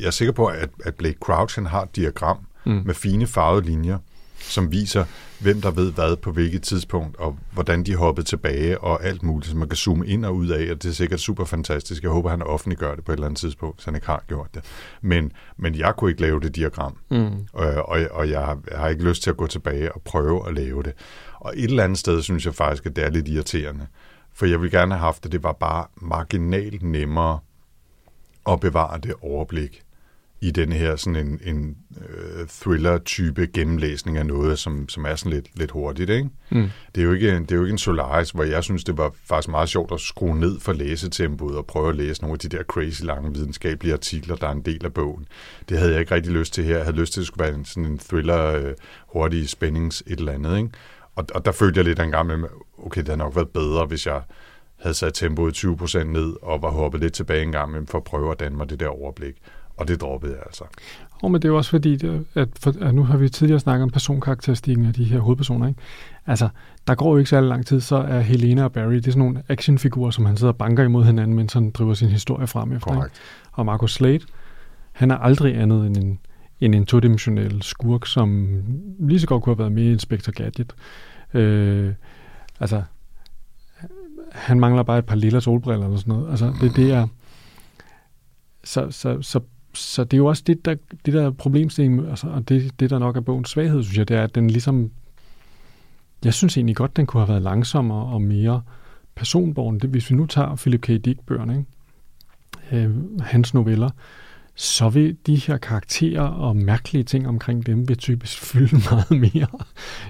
[0.00, 2.82] jeg er sikker på, at, at Blake Crouch, han har et diagram Mm.
[2.84, 3.98] med fine farvede linjer,
[4.38, 5.04] som viser,
[5.40, 9.50] hvem der ved hvad på hvilket tidspunkt, og hvordan de hoppede tilbage, og alt muligt,
[9.50, 12.02] som man kan zoome ind og ud af, og det er sikkert super fantastisk.
[12.02, 14.54] Jeg håber, han offentliggør det på et eller andet tidspunkt, hvis han ikke har gjort
[14.54, 14.64] det.
[15.00, 16.96] Men, men jeg kunne ikke lave det diagram.
[17.10, 17.16] Mm.
[17.60, 20.48] Øh, og, og jeg, har, jeg har ikke lyst til at gå tilbage og prøve
[20.48, 20.92] at lave det.
[21.34, 23.86] Og et eller andet sted synes jeg faktisk, at det er lidt irriterende.
[24.34, 27.38] For jeg vil gerne have haft, at det var bare marginalt nemmere
[28.46, 29.82] at bevare det overblik
[30.42, 35.32] i denne her sådan en, en øh, thriller-type gennemlæsning af noget, som, som er sådan
[35.32, 36.10] lidt, lidt hurtigt.
[36.10, 36.28] Ikke?
[36.50, 36.70] Mm.
[36.94, 39.12] Det, er jo ikke, det er jo ikke en Solaris, hvor jeg synes, det var
[39.24, 42.56] faktisk meget sjovt at skrue ned for læsetempoet og prøve at læse nogle af de
[42.56, 45.26] der crazy lange videnskabelige artikler, der er en del af bogen.
[45.68, 46.76] Det havde jeg ikke rigtig lyst til her.
[46.76, 48.74] Jeg havde lyst til, at det skulle være en, sådan en thriller, øh,
[49.06, 50.56] hurtig spændings et eller andet.
[50.56, 50.70] Ikke?
[51.16, 53.86] Og, og der følte jeg lidt en gang med, okay, det havde nok været bedre,
[53.86, 54.22] hvis jeg
[54.80, 58.04] havde sat tempoet 20% ned og var hoppet lidt tilbage en gang med for at
[58.04, 59.34] prøve at danne mig det der overblik.
[59.80, 60.64] Og det droppede jeg altså.
[61.22, 63.60] Og men det er jo også fordi, det- at, for, at nu har vi tidligere
[63.60, 65.68] snakket om personkarakteristikken af de her hovedpersoner.
[65.68, 65.80] Ikke?
[66.26, 66.48] Altså,
[66.86, 69.18] der går jo ikke særlig lang tid, så er Helena og Barry, det er sådan
[69.18, 72.72] nogle actionfigurer, som han sidder og banker imod hinanden, mens han driver sin historie frem
[72.72, 72.90] efter.
[72.90, 72.96] Ikke?
[72.98, 73.20] Korrekt.
[73.52, 74.20] Og Marcus Slade,
[74.92, 76.18] han er aldrig andet end en,
[76.60, 78.48] end en todimensionel skurk, som
[78.98, 80.74] lige så godt kunne have været med i Inspector Gadget.
[81.34, 81.92] Øh,
[82.60, 82.82] altså,
[84.32, 86.30] han mangler bare et par lille solbriller eller sådan noget.
[86.30, 87.06] Altså, det, det er...
[88.64, 89.40] Så, så, så,
[89.74, 90.74] så det er jo også det, der,
[91.06, 94.16] det der problemstilling, altså, og det, det, der nok er bogens svaghed, synes jeg, det
[94.16, 94.90] er, at den ligesom...
[96.24, 98.62] Jeg synes egentlig godt, den kunne have været langsommere og mere
[99.14, 99.78] personborgen.
[99.78, 100.88] Det, hvis vi nu tager Philip K.
[100.88, 101.66] Dick-bøgerne, ikke?
[102.84, 103.90] Øh, hans noveller,
[104.54, 109.48] så vil de her karakterer og mærkelige ting omkring dem vil typisk fylde meget mere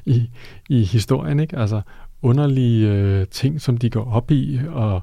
[0.07, 0.31] i,
[0.69, 1.41] i historien.
[1.41, 1.59] Ikke?
[1.59, 1.81] Altså
[2.23, 5.03] underlige øh, ting, som de går op i, og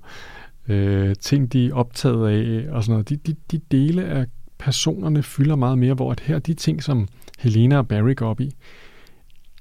[0.67, 3.09] øh, ting, de er optaget af, og sådan noget.
[3.09, 4.25] De, de, de dele af
[4.59, 7.07] personerne fylder meget mere, hvor at her de ting, som
[7.39, 8.51] Helena og Barry går op i,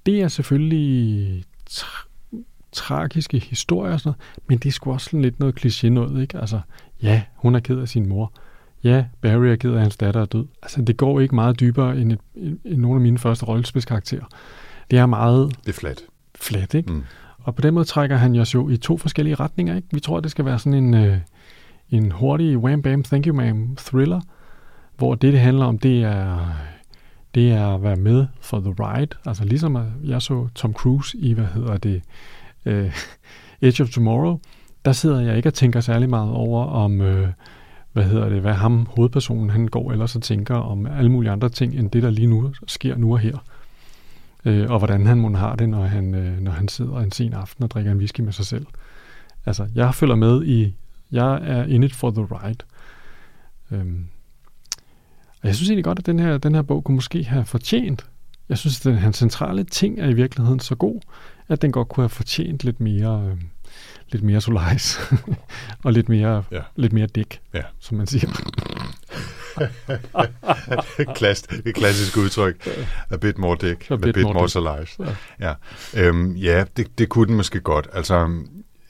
[0.06, 2.08] det er selvfølgelig tra-
[2.72, 6.22] tragiske historier og sådan noget, men det er sgu også sådan lidt noget kliché noget,
[6.22, 6.38] ikke?
[6.38, 6.60] Altså,
[7.02, 8.32] ja, hun er ked af sin mor.
[8.84, 10.46] Ja, Barry er ked af, at hans datter er død.
[10.62, 12.18] Altså, det går ikke meget dybere end, et,
[12.64, 14.24] end nogle af mine første rollespilskarakterer.
[14.90, 15.56] Det er meget...
[15.60, 16.02] Det er flat.
[16.34, 16.92] Flat, ikke?
[16.92, 17.02] Mm.
[17.38, 19.88] Og på den måde trækker han os jo i to forskellige retninger, ikke?
[19.92, 21.18] Vi tror, det skal være sådan en, øh,
[21.90, 24.20] en hurtig wham bam thank you ma'am thriller,
[24.96, 26.52] hvor det, det handler om, det er,
[27.34, 29.16] det er at være med for the ride.
[29.26, 32.02] Altså ligesom jeg så Tom Cruise i, hvad hedder det,
[32.66, 32.92] uh,
[33.60, 34.40] Edge of Tomorrow,
[34.84, 37.28] der sidder jeg ikke og tænker særlig meget over om, uh,
[37.92, 41.48] hvad hedder det, hvad ham, hovedpersonen, han går ellers og tænker om alle mulige andre
[41.48, 43.38] ting, end det, der lige nu sker nu og her.
[44.46, 47.32] Uh, og hvordan han må har det, når han, uh, når han sidder en sen
[47.32, 48.66] aften og drikker en whisky med sig selv.
[49.46, 50.74] Altså, jeg følger med i,
[51.12, 52.64] jeg er in it for the ride.
[53.70, 54.06] Um,
[55.42, 58.06] og jeg synes egentlig godt, at den her, den her bog kunne måske have fortjent.
[58.48, 61.00] Jeg synes, at den, hans centrale ting er i virkeligheden så god,
[61.48, 63.36] at den godt kunne have fortjent lidt mere, øh,
[64.12, 64.98] lidt mere Solaris.
[65.84, 66.60] og lidt mere, Ja.
[66.76, 67.62] lidt mere dæk, Ja.
[67.80, 68.28] som man siger.
[71.16, 72.68] Klass, det klassiske udtryk.
[73.10, 74.48] A bit more dick, A a bit bit, more more.
[74.48, 74.98] Solaris.
[74.98, 75.14] Ja.
[75.48, 75.54] Ja,
[76.08, 77.88] øhm, ja det, det kunne den måske godt.
[77.92, 78.28] Altså,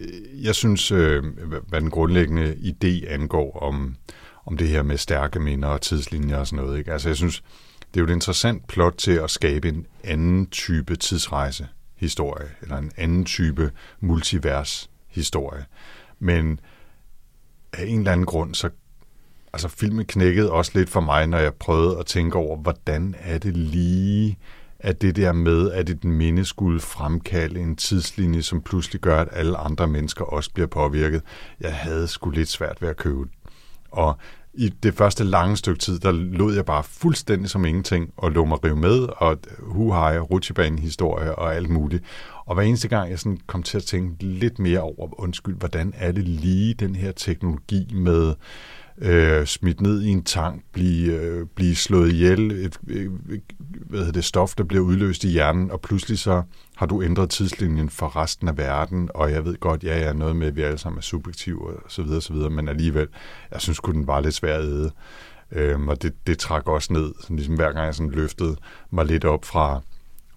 [0.00, 0.06] øh,
[0.44, 1.22] jeg synes, øh,
[1.68, 3.96] hvad den grundlæggende idé angår om,
[4.46, 6.78] om det her med stærke minder og tidslinjer og sådan noget.
[6.78, 6.92] Ikke?
[6.92, 7.42] Altså, jeg synes,
[7.94, 12.76] det er jo et interessant plot til at skabe en anden type tidsrejse historie, eller
[12.76, 13.70] en anden type
[14.00, 15.64] multivers-historie.
[16.18, 16.60] Men
[17.72, 18.70] af en eller anden grund, så
[19.52, 23.38] altså filmen knækkede også lidt for mig, når jeg prøvede at tænke over, hvordan er
[23.38, 24.38] det lige,
[24.78, 29.28] at det der med, at et minde skulle fremkalde en tidslinje, som pludselig gør, at
[29.32, 31.22] alle andre mennesker også bliver påvirket.
[31.60, 33.28] Jeg havde sgu lidt svært ved at købe.
[33.96, 34.18] Og
[34.54, 38.44] i det første lange stykke tid, der lod jeg bare fuldstændig som ingenting og lå
[38.44, 42.04] mig rive med, og hu og rutsjebanen-historie og alt muligt.
[42.46, 45.92] Og hver eneste gang, jeg sådan kom til at tænke lidt mere over, undskyld, hvordan
[45.96, 48.34] er det lige den her teknologi med
[48.98, 53.12] øh, smidt ned i en tank, blive, øh, blive slået ihjel, et, øh,
[53.86, 56.42] hvad hedder det, stof, der bliver udløst i hjernen, og pludselig så
[56.76, 60.12] har du ændret tidslinjen for resten af verden, og jeg ved godt, ja, jeg er
[60.12, 63.08] noget med, at vi alle sammen er subjektive, og så videre, så videre, men alligevel,
[63.52, 64.90] jeg synes kun den var lidt svær at æde.
[65.52, 68.56] Øhm, og det, det trak også ned, sådan ligesom hver gang jeg sådan løftede
[68.90, 69.80] mig lidt op fra,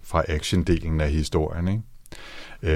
[0.02, 1.68] fra action-delen af historien.
[1.68, 1.82] Ikke?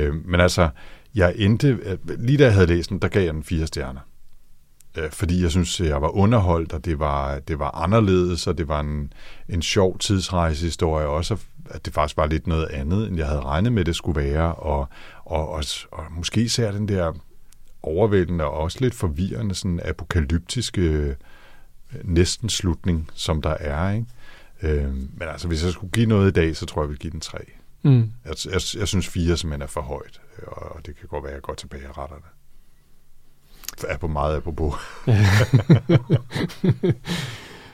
[0.06, 0.68] Øhm, men altså,
[1.14, 4.00] jeg endte, lige da jeg havde læst den, der gav jeg den fire stjerner.
[4.98, 8.68] Øh, fordi jeg synes, jeg var underholdt, og det var, det var anderledes, og det
[8.68, 9.12] var en,
[9.48, 11.36] en sjov tidsrejsehistorie også,
[11.70, 14.54] at det faktisk var lidt noget andet, end jeg havde regnet med, det skulle være,
[14.54, 14.88] og,
[15.24, 17.12] og, og, og måske især den der
[17.82, 21.14] overvældende og også lidt forvirrende, sådan apokalyptiske øh,
[22.04, 23.90] næsten slutning, som der er.
[23.90, 24.06] Ikke?
[24.62, 26.98] Øh, men altså, hvis jeg skulle give noget i dag, så tror jeg, jeg vil
[26.98, 27.38] give den tre.
[27.82, 28.12] Mm.
[28.24, 31.34] Jeg, jeg, jeg synes fire simpelthen er for højt, og det kan godt være, at
[31.34, 32.24] jeg går tilbage og retter det.
[33.88, 34.74] Er på meget apropos.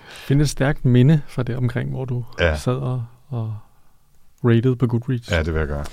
[0.09, 2.57] Find et stærkt minde fra det omkring, hvor du Ja.
[2.57, 3.55] sad og, og
[4.45, 5.31] rated på Goodreads.
[5.31, 5.85] Ja, det vil jeg gøre.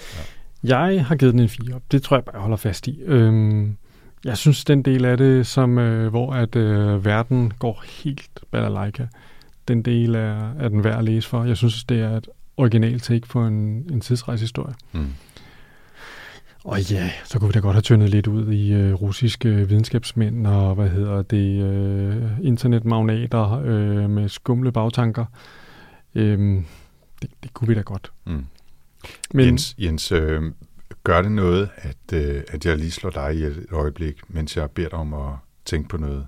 [0.64, 1.80] Jeg har givet den en 4.
[1.92, 3.02] Det tror jeg bare, jeg holder fast i.
[3.02, 3.78] Øhm,
[4.26, 9.06] jeg synes, den del af det, som, øh, hvor at øh, verden går helt balalaika,
[9.68, 11.44] den del er, er den værd at læse for.
[11.44, 12.28] Jeg synes, det er et
[12.58, 13.54] originalt take på en,
[13.92, 14.74] en tidsrejsehistorie.
[14.92, 15.14] Mm.
[16.68, 20.48] Og ja, så kunne vi da godt have tyndet lidt ud i øh, russiske videnskabsmænd
[20.48, 25.26] og, hvad hedder det, øh, internetmagnater øh, med skumle bagtanker.
[26.16, 26.66] Øhm,
[27.22, 28.12] det, det kunne vi da godt.
[28.26, 28.46] Mm.
[29.34, 29.46] Men...
[29.46, 30.44] Jens, Jens øh,
[31.04, 34.72] gør det noget, at, øh, at jeg lige slår dig i et øjeblik, mens jeg
[34.72, 35.34] beder dig om at
[35.66, 36.28] tænke på noget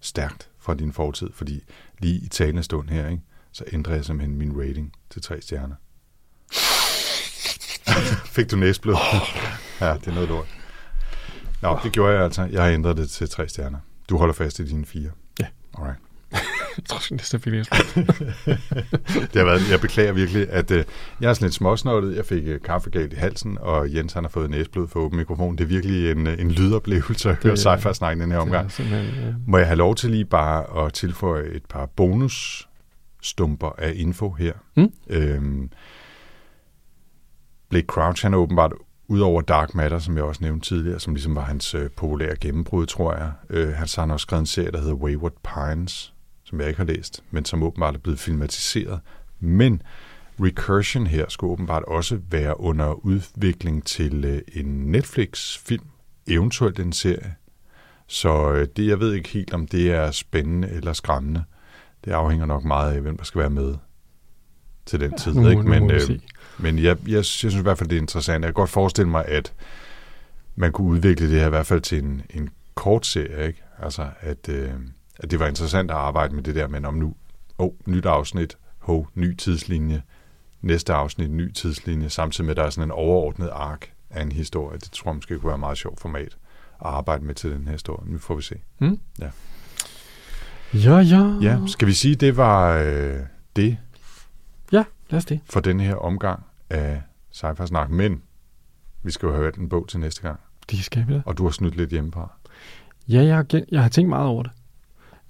[0.00, 1.30] stærkt fra din fortid?
[1.34, 1.62] Fordi
[1.98, 3.22] lige i talende stund her, ikke,
[3.52, 5.74] så ændrer jeg simpelthen min rating til tre stjerner.
[8.36, 8.94] Fik du næsblod?
[9.80, 10.46] ja, det er noget lort.
[11.62, 12.48] Nå, det gjorde jeg altså.
[12.52, 13.78] Jeg har ændret det til tre stjerner.
[14.08, 15.10] Du holder fast i dine fire?
[15.40, 15.46] Ja.
[15.78, 15.98] Alright.
[16.76, 17.52] jeg tror næsten, jeg fik.
[19.14, 20.84] Det har været, jeg beklager virkelig, at øh,
[21.20, 22.16] jeg er sådan lidt småsnottet.
[22.16, 25.18] Jeg fik øh, kaffe galt i halsen, og Jens han har fået næsblod for åben
[25.18, 25.56] mikrofon.
[25.58, 28.70] Det er virkelig en, øh, en lydoplevelse at høre er- sci-fi snakke den her omgang.
[28.80, 34.30] Øh, Må jeg have lov til lige bare at tilføje et par bonusstumper af info
[34.30, 34.52] her?
[34.76, 34.92] Mm.
[35.10, 35.70] Øhm,
[37.72, 38.72] Blake Crouch, han er åbenbart
[39.08, 42.86] udover Dark Matter, som jeg også nævnte tidligere, som ligesom var hans øh, populære gennembrud,
[42.86, 46.14] tror jeg, øh, han så har han også skrevet en serie, der hedder Wayward Pines,
[46.44, 49.00] som jeg ikke har læst, men som åbenbart er blevet filmatiseret.
[49.40, 49.82] Men
[50.40, 55.86] Recursion her skulle åbenbart også være under udvikling til øh, en Netflix-film,
[56.26, 57.34] eventuelt en serie.
[58.06, 61.44] Så øh, det, jeg ved ikke helt, om det er spændende eller skræmmende.
[62.04, 63.74] Det afhænger nok meget af, hvem der skal være med
[64.86, 65.34] til den tid.
[65.34, 65.62] nu, ikke?
[65.62, 66.18] nu Men, vi øh,
[66.58, 68.42] men jeg, jeg, jeg synes i hvert fald, det er interessant.
[68.42, 69.52] Jeg kan godt forestille mig, at
[70.56, 73.46] man kunne udvikle det her i hvert fald til en, en kort serie.
[73.46, 73.62] Ikke?
[73.82, 74.70] Altså, at, øh,
[75.18, 77.14] at det var interessant at arbejde med det der, men om nu,
[77.58, 80.02] oh, nyt afsnit, hov, ny tidslinje,
[80.62, 84.32] næste afsnit, ny tidslinje, samtidig med, at der er sådan en overordnet ark af en
[84.32, 84.78] historie.
[84.78, 86.36] Det tror jeg måske kunne være et meget sjovt format
[86.84, 88.12] at arbejde med til den her historie.
[88.12, 88.54] Nu får vi se.
[88.78, 88.98] Mm?
[89.20, 89.30] Ja.
[90.74, 91.38] Ja, ja.
[91.42, 93.20] Ja, skal vi sige, det var øh,
[93.56, 93.76] det Ja,
[95.12, 95.40] lad os det.
[95.50, 98.22] for den her omgang af sci snak men
[99.02, 100.40] vi skal jo have valgt en bog til næste gang,
[100.70, 101.22] Det skal vi da.
[101.26, 102.32] og du har snydt lidt hjemmefra.
[103.08, 104.52] Ja, jeg har, jeg har tænkt meget over det.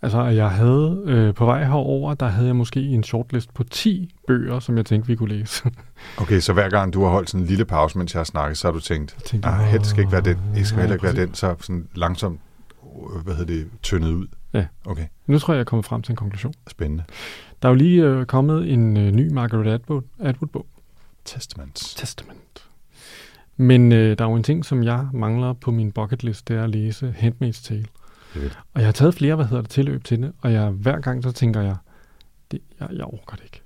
[0.03, 4.15] Altså, jeg havde øh, på vej herover, der havde jeg måske en shortlist på 10
[4.27, 5.71] bøger, som jeg tænkte, vi kunne læse.
[6.21, 8.59] Okay, så hver gang du har holdt sådan en lille pause, mens jeg har snakket,
[8.59, 11.05] så har du tænkt, Jeg tænkte, det skal ikke være den, det skal heller ikke
[11.05, 12.41] være den, så sådan langsomt,
[13.15, 14.27] øh, hvad hedder det, tyndet ud.
[14.55, 14.67] Ja.
[14.85, 16.55] Okay, Nu tror jeg, jeg er kommet frem til en konklusion.
[16.69, 17.05] spændende.
[17.63, 20.67] Der er jo lige øh, kommet en øh, ny Margaret Atwood, Atwood-bog,
[21.25, 21.95] Testaments.
[21.95, 22.69] Testament.
[23.57, 26.57] Men øh, der er jo en ting, som jeg mangler på min bucket list, det
[26.57, 27.87] er at læse Handmaid's Tale.
[28.35, 31.01] Det Og jeg har taget flere, hvad hedder det, tilløb til det, og jeg, hver
[31.01, 31.77] gang så tænker jeg,
[32.51, 33.63] det, jeg, jeg overgår det ikke.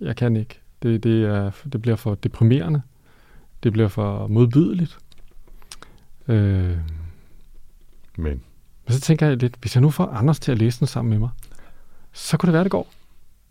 [0.00, 0.60] Jeg kan ikke.
[0.82, 2.82] Det, det, er, det bliver for deprimerende.
[3.62, 4.98] Det bliver for modbydeligt.
[6.28, 6.76] Øh,
[8.18, 8.42] Men
[8.92, 11.10] men så tænker jeg lidt, hvis jeg nu får Anders til at læse den sammen
[11.10, 11.30] med mig,
[12.12, 12.92] så kunne det være, det går.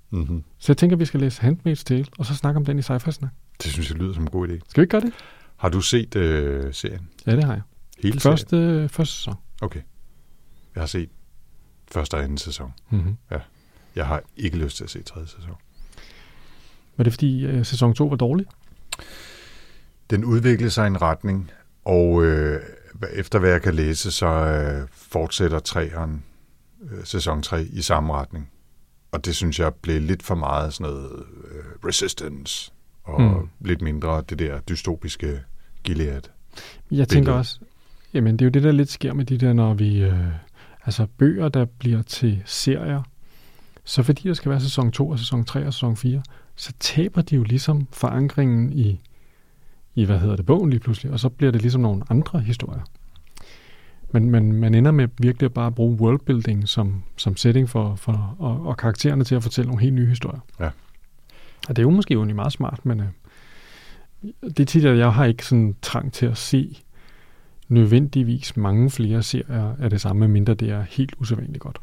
[0.10, 0.44] mm-hmm.
[0.58, 2.94] Så jeg tænker, vi skal læse Handmaid's Tale, og så snakke om den i sci
[3.12, 3.32] snak
[3.64, 4.60] det synes jeg lyder som en god idé.
[4.70, 5.14] Skal vi ikke gøre det?
[5.58, 7.08] Har du set øh, serien?
[7.26, 7.62] Ja, det har jeg.
[8.04, 8.38] Hele serien?
[8.38, 9.36] Første, første sæson.
[9.62, 9.82] Okay.
[10.76, 11.10] Jeg har set
[11.92, 12.74] første og anden sæson.
[12.90, 13.18] Mm-hmm.
[13.96, 15.54] Jeg har ikke lyst til at se tredje sæson.
[16.98, 18.46] Var det fordi øh, sæson 2 var dårlig?
[20.10, 21.52] Den udviklede sig i en retning,
[21.86, 22.62] og øh,
[23.14, 26.24] efter hvad jeg kan læse, så øh, fortsætter træeren,
[26.92, 28.50] øh, sæson 3 i samme retning.
[29.12, 31.10] Og det synes jeg blev lidt for meget sådan noget
[31.52, 32.72] øh, resistance,
[33.04, 33.50] og Mm.
[33.62, 35.40] lidt mindre det der dystopiske
[35.84, 36.22] Gilead.
[36.92, 37.40] Jeg tænker billede.
[37.40, 37.60] også,
[38.14, 40.28] jamen det er jo det, der lidt sker med de der, når vi, øh,
[40.86, 43.04] altså bøger, der bliver til serier,
[43.84, 46.22] så fordi der skal være sæson 2 og sæson 3 og sæson 4,
[46.56, 49.02] så taber de jo ligesom forankringen i,
[49.96, 52.82] i hvad hedder det, bogen lige pludselig, og så bliver det ligesom nogle andre historier.
[54.12, 58.36] Men man, man ender med virkelig at bare bruge worldbuilding som, som setting for, for
[58.40, 60.40] og, og karaktererne til at fortælle nogle helt nye historier.
[60.60, 60.70] Ja.
[61.70, 63.08] Og det er jo måske egentlig meget smart, men øh,
[64.44, 66.84] det er tit, at jeg har ikke sådan trang til at se
[67.68, 71.80] nødvendigvis mange flere serier af det samme, mindre det er helt usædvanligt godt.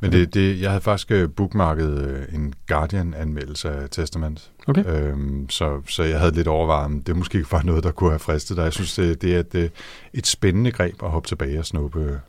[0.00, 4.50] Men det, det, jeg havde faktisk øh, bookmarket øh, en Guardian-anmeldelse af Testament.
[4.66, 4.84] Okay.
[4.86, 8.18] Øhm, så, så jeg havde lidt overvejet, om det måske var noget, der kunne have
[8.18, 8.64] fristet dig.
[8.64, 9.68] Jeg synes, det, det er et, øh,
[10.14, 12.20] et spændende greb at hoppe tilbage og snuppe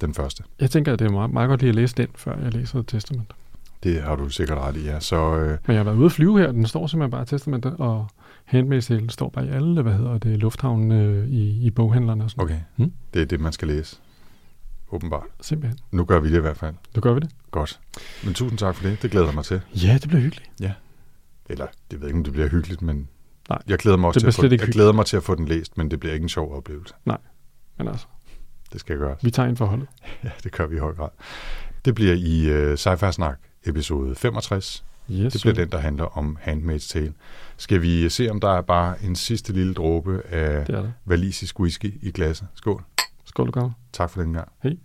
[0.00, 0.42] den første.
[0.60, 2.82] Jeg tænker, at det er meget, meget godt lige at læse den, før jeg læser
[2.82, 3.32] Testament.
[3.82, 5.00] Det har du sikkert ret i, ja.
[5.00, 7.66] Så øh, Men jeg har været ude at flyve her, den står simpelthen bare Testament,
[7.66, 8.06] og
[8.54, 12.30] Handmaid's Tale står bare i alle, hvad hedder det, lufthavnen øh, i, i boghandlerne og
[12.30, 12.92] sådan okay, Hmm?
[13.14, 13.96] det er det, man skal læse.
[14.94, 15.26] Åbenbart.
[15.40, 15.78] Simpelthen.
[15.92, 16.74] Nu gør vi det i hvert fald.
[16.94, 17.30] Nu gør vi det.
[17.50, 17.80] Godt.
[18.24, 19.02] Men tusind tak for det.
[19.02, 19.60] Det glæder jeg mig til.
[19.74, 20.50] Ja, det bliver hyggeligt.
[21.48, 23.08] Eller, det ved ikke, om det bliver hyggeligt, men
[23.48, 24.74] Nej, jeg glæder mig også til at få, jeg hyggeligt.
[24.74, 26.94] glæder mig til at få den læst, men det bliver ikke en sjov oplevelse.
[27.04, 28.06] Men altså,
[28.72, 29.16] Det skal jeg gøre.
[29.22, 29.88] vi tager ind for holdet.
[30.24, 31.08] Ja, det gør vi i høj grad.
[31.84, 34.84] Det bliver i øh, Sci-Fi Snak episode 65.
[35.10, 37.12] Yes, Det bliver den, der handler om Handmaid's Tale.
[37.56, 40.66] Skal vi se, om der er bare en sidste lille dråbe af
[41.04, 42.46] valisisk whisky i glasset?
[42.54, 42.82] Skål.
[43.34, 43.70] Skål, du gør.
[43.92, 44.48] Tak for den gang.
[44.62, 44.76] Hej.